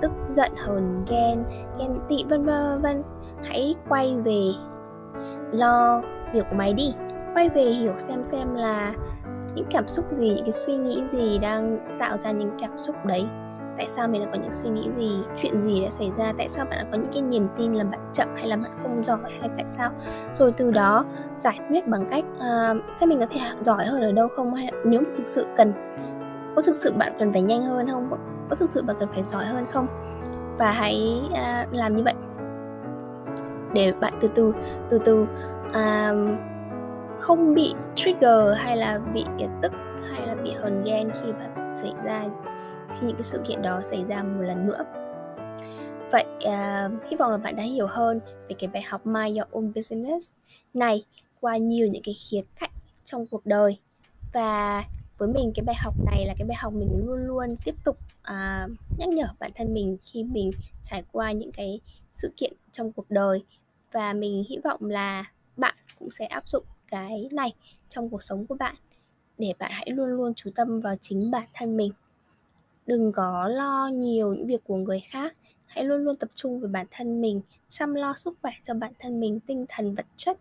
tức 0.02 0.12
giận 0.28 0.52
hờn 0.58 1.06
ghen 1.10 1.44
ghen 1.80 1.96
tị 2.10 2.24
vân 2.30 2.46
vân 2.46 2.82
vân 2.82 3.04
hãy 3.44 3.76
quay 3.90 4.16
về 4.24 4.42
lo 5.52 6.02
việc 6.34 6.46
của 6.50 6.56
mày 6.56 6.74
đi. 6.74 6.94
Quay 7.34 7.50
về 7.50 7.64
hiểu 7.64 7.94
xem 7.98 8.24
xem 8.24 8.56
là 8.56 8.94
những 9.56 9.66
cảm 9.70 9.88
xúc 9.88 10.06
gì 10.12 10.30
những 10.30 10.46
cái 10.46 10.52
suy 10.52 10.78
nghĩ 10.78 11.04
gì 11.08 11.40
đang 11.40 11.78
tạo 12.00 12.18
ra 12.18 12.32
những 12.32 12.52
cảm 12.62 12.78
xúc 12.78 12.96
đấy. 13.06 13.26
Tại 13.78 13.88
sao 13.88 14.08
mình 14.08 14.22
đã 14.22 14.28
có 14.34 14.40
những 14.42 14.52
suy 14.52 14.70
nghĩ 14.70 14.92
gì 14.92 15.20
chuyện 15.38 15.62
gì 15.62 15.84
đã 15.84 15.90
xảy 15.90 16.12
ra? 16.18 16.34
Tại 16.38 16.50
sao 16.50 16.66
bạn 16.66 16.80
đã 16.80 16.86
có 16.92 16.98
những 16.98 17.14
cái 17.14 17.22
niềm 17.22 17.48
tin 17.58 17.74
là 17.74 17.84
bạn 17.84 18.00
chậm 18.14 18.28
hay 18.36 18.48
là 18.48 18.56
bạn 18.56 18.72
không 18.84 19.04
giỏi? 19.04 19.32
Hay 19.40 19.50
tại 19.58 19.66
sao? 19.68 19.92
Rồi 20.34 20.52
từ 20.58 20.72
đó 20.72 21.06
giải 21.38 21.60
quyết 21.70 21.88
bằng 21.88 22.06
cách 22.10 22.26
uh, 22.36 22.96
xem 22.96 23.10
mình 23.10 23.20
có 23.20 23.26
thể 23.30 23.40
giỏi 23.60 23.86
hơn 23.86 24.02
ở 24.02 24.12
đâu 24.12 24.28
không? 24.36 24.54
Hay 24.54 24.72
nếu 24.86 25.02
mà 25.02 25.10
thực 25.18 25.28
sự 25.28 25.46
cần 25.58 25.74
có 26.56 26.62
thực 26.62 26.78
sự 26.78 26.94
bạn 26.94 27.14
cần 27.20 27.32
phải 27.32 27.42
nhanh 27.42 27.64
hơn 27.64 27.88
không? 27.90 28.10
Có 28.52 28.58
thực 28.58 28.72
sự 28.72 28.84
bạn 28.84 28.96
cần 29.00 29.10
phải 29.12 29.24
giỏi 29.24 29.46
hơn 29.46 29.66
không? 29.72 29.88
Và 30.58 30.72
hãy 30.72 31.22
uh, 31.26 31.74
làm 31.74 31.96
như 31.96 32.04
vậy. 32.04 32.14
Để 33.74 33.94
bạn 34.02 34.14
từ 34.22 34.30
từ 34.36 34.54
từ 34.90 35.00
từ 35.06 35.22
uh, 35.68 36.40
không 37.20 37.54
bị 37.54 37.74
trigger 37.96 38.58
hay 38.58 38.78
là 38.78 39.00
bị 39.14 39.26
tức 39.62 39.72
hay 40.12 40.28
là 40.28 40.36
bị 40.36 40.52
hờn 40.52 40.84
ghen 40.84 41.12
khi 41.14 41.32
bạn 41.32 41.76
xảy 41.78 41.94
ra 42.06 42.26
khi 42.92 43.08
những 43.08 43.16
cái 43.16 43.24
sự 43.24 43.42
kiện 43.48 43.62
đó 43.62 43.82
xảy 43.82 44.06
ra 44.06 44.24
một 44.24 44.42
lần 44.42 44.68
nữa. 44.68 44.84
Vậy 46.12 46.26
uh, 46.36 47.10
hy 47.10 47.18
vọng 47.18 47.32
là 47.32 47.38
bạn 47.38 47.56
đã 47.56 47.64
hiểu 47.64 47.88
hơn 47.88 48.20
về 48.50 48.56
cái 48.60 48.70
bài 48.74 48.82
học 48.82 49.06
Mind 49.06 49.38
Your 49.38 49.50
Own 49.52 49.72
Business 49.76 50.34
này 50.74 51.06
qua 51.40 51.58
nhiều 51.58 51.88
những 51.88 52.04
cái 52.06 52.16
khía 52.30 52.42
cạnh 52.60 52.72
trong 53.04 53.28
cuộc 53.28 53.46
đời. 53.46 53.78
Và 54.34 54.84
với 55.22 55.30
mình 55.30 55.52
cái 55.56 55.64
bài 55.64 55.76
học 55.76 55.94
này 56.06 56.26
là 56.26 56.34
cái 56.38 56.48
bài 56.48 56.58
học 56.58 56.74
mình 56.74 57.06
luôn 57.06 57.28
luôn 57.28 57.56
tiếp 57.66 57.76
tục 57.84 57.98
à, 58.22 58.68
nhắc 58.98 59.10
nhở 59.10 59.28
bản 59.40 59.52
thân 59.56 59.74
mình 59.74 59.98
khi 60.04 60.24
mình 60.24 60.52
trải 60.84 61.04
qua 61.12 61.32
những 61.32 61.52
cái 61.52 61.80
sự 62.12 62.32
kiện 62.38 62.54
trong 62.72 62.92
cuộc 62.92 63.06
đời. 63.10 63.44
Và 63.92 64.14
mình 64.14 64.44
hy 64.50 64.58
vọng 64.64 64.86
là 64.86 65.32
bạn 65.58 65.76
cũng 66.00 66.12
sẽ 66.12 66.26
áp 66.26 66.50
dụng 66.50 66.64
cái 66.88 67.30
này 67.32 67.54
trong 67.90 68.10
cuộc 68.10 68.24
sống 68.24 68.46
của 68.48 68.56
bạn 68.56 68.76
để 69.38 69.54
bạn 69.60 69.72
hãy 69.74 69.90
luôn 69.90 70.10
luôn 70.10 70.34
chú 70.34 70.50
tâm 70.56 70.82
vào 70.82 70.96
chính 71.02 71.32
bản 71.32 71.48
thân 71.54 71.78
mình. 71.78 71.92
Đừng 72.86 73.12
có 73.12 73.48
lo 73.48 73.90
nhiều 73.94 74.34
những 74.34 74.48
việc 74.48 74.64
của 74.64 74.78
người 74.78 75.00
khác 75.10 75.36
hãy 75.66 75.84
luôn 75.84 76.04
luôn 76.04 76.16
tập 76.16 76.30
trung 76.36 76.60
về 76.60 76.68
bản 76.68 76.88
thân 76.92 77.22
mình 77.22 77.42
chăm 77.70 77.94
lo 77.94 78.14
sức 78.18 78.38
khỏe 78.42 78.52
cho 78.64 78.74
bản 78.74 78.94
thân 79.00 79.20
mình 79.20 79.40
tinh 79.40 79.66
thần 79.70 79.96
vật 79.96 80.06
chất. 80.16 80.38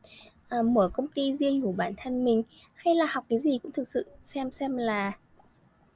À, 0.49 0.63
mở 0.63 0.91
công 0.93 1.09
ty 1.09 1.35
riêng 1.35 1.63
của 1.63 1.73
bản 1.73 1.95
thân 1.97 2.25
mình 2.25 2.43
hay 2.85 2.95
là 2.95 3.07
học 3.11 3.25
cái 3.29 3.39
gì 3.39 3.59
cũng 3.63 3.73
thực 3.73 3.89
sự 3.89 4.07
xem 4.25 4.51
xem 4.51 4.77
là 4.77 5.13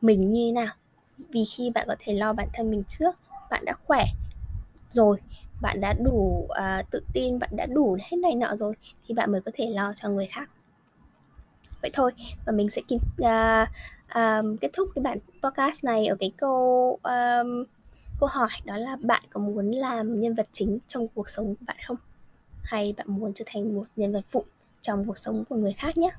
mình 0.00 0.30
như 0.30 0.48
thế 0.48 0.52
nào. 0.52 0.74
Vì 1.18 1.44
khi 1.44 1.70
bạn 1.70 1.86
có 1.88 1.96
thể 1.98 2.14
lo 2.14 2.32
bản 2.32 2.48
thân 2.52 2.70
mình 2.70 2.82
trước 2.88 3.14
bạn 3.50 3.64
đã 3.64 3.74
khỏe 3.86 4.04
rồi 4.90 5.20
bạn 5.62 5.80
đã 5.80 5.92
đủ 6.04 6.48
uh, 6.48 6.90
tự 6.90 7.00
tin 7.12 7.38
bạn 7.38 7.50
đã 7.56 7.66
đủ 7.66 7.96
hết 8.00 8.16
này 8.16 8.34
nọ 8.34 8.56
rồi 8.56 8.74
thì 9.06 9.14
bạn 9.14 9.32
mới 9.32 9.40
có 9.40 9.50
thể 9.54 9.66
lo 9.66 9.92
cho 9.92 10.08
người 10.08 10.26
khác. 10.26 10.50
Vậy 11.82 11.90
thôi 11.94 12.12
và 12.46 12.52
mình 12.52 12.70
sẽ 12.70 12.82
uh, 12.90 13.68
um, 14.14 14.56
kết 14.56 14.70
thúc 14.72 14.88
cái 14.94 15.02
bản 15.02 15.18
podcast 15.42 15.84
này 15.84 16.06
ở 16.06 16.16
cái 16.20 16.32
câu 16.36 16.98
um, 17.02 17.64
câu 18.20 18.28
hỏi 18.28 18.50
đó 18.64 18.76
là 18.76 18.96
bạn 19.00 19.22
có 19.30 19.40
muốn 19.40 19.70
làm 19.70 20.20
nhân 20.20 20.34
vật 20.34 20.48
chính 20.52 20.78
trong 20.86 21.08
cuộc 21.08 21.30
sống 21.30 21.46
của 21.46 21.64
bạn 21.66 21.76
không? 21.86 21.96
Hay 22.62 22.94
bạn 22.96 23.06
muốn 23.10 23.32
trở 23.34 23.44
thành 23.48 23.74
một 23.74 23.84
nhân 23.96 24.12
vật 24.12 24.24
phụ 24.30 24.44
trong 24.82 25.04
cuộc 25.06 25.18
sống 25.18 25.44
của 25.48 25.56
người 25.56 25.72
khác 25.72 25.98
nhé? 25.98 26.10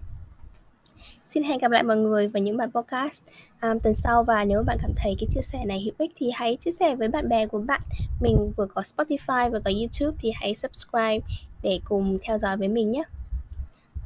Xin 1.36 1.44
hẹn 1.44 1.58
gặp 1.58 1.72
lại 1.72 1.84
mọi 1.84 1.98
người 1.98 2.28
vào 2.28 2.44
những 2.44 2.58
bản 2.58 2.72
podcast 2.72 3.24
um, 3.62 3.80
tuần 3.80 3.96
sau 3.96 4.24
và 4.24 4.46
nếu 4.46 4.64
bạn 4.64 4.78
cảm 4.82 4.92
thấy 4.96 5.16
cái 5.20 5.28
chia 5.32 5.42
sẻ 5.42 5.66
này 5.66 5.82
hữu 5.82 5.94
ích 5.98 6.12
thì 6.16 6.32
hãy 6.34 6.56
chia 6.56 6.72
sẻ 6.72 6.96
với 6.96 7.08
bạn 7.08 7.30
bè 7.30 7.48
của 7.48 7.60
bạn. 7.60 7.82
Mình 8.22 8.52
vừa 8.58 8.66
có 8.66 8.82
Spotify 8.82 9.52
và 9.52 9.60
có 9.66 9.72
YouTube 9.72 10.18
thì 10.20 10.32
hãy 10.36 10.56
subscribe 10.56 11.20
để 11.64 11.80
cùng 11.86 12.18
theo 12.22 12.38
dõi 12.38 12.58
với 12.58 12.68
mình 12.68 12.92
nhé. 12.92 13.04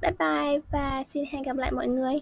Bye 0.02 0.12
bye 0.20 0.60
và 0.72 1.04
xin 1.08 1.24
hẹn 1.32 1.44
gặp 1.44 1.58
lại 1.58 1.72
mọi 1.72 1.88
người. 1.88 2.20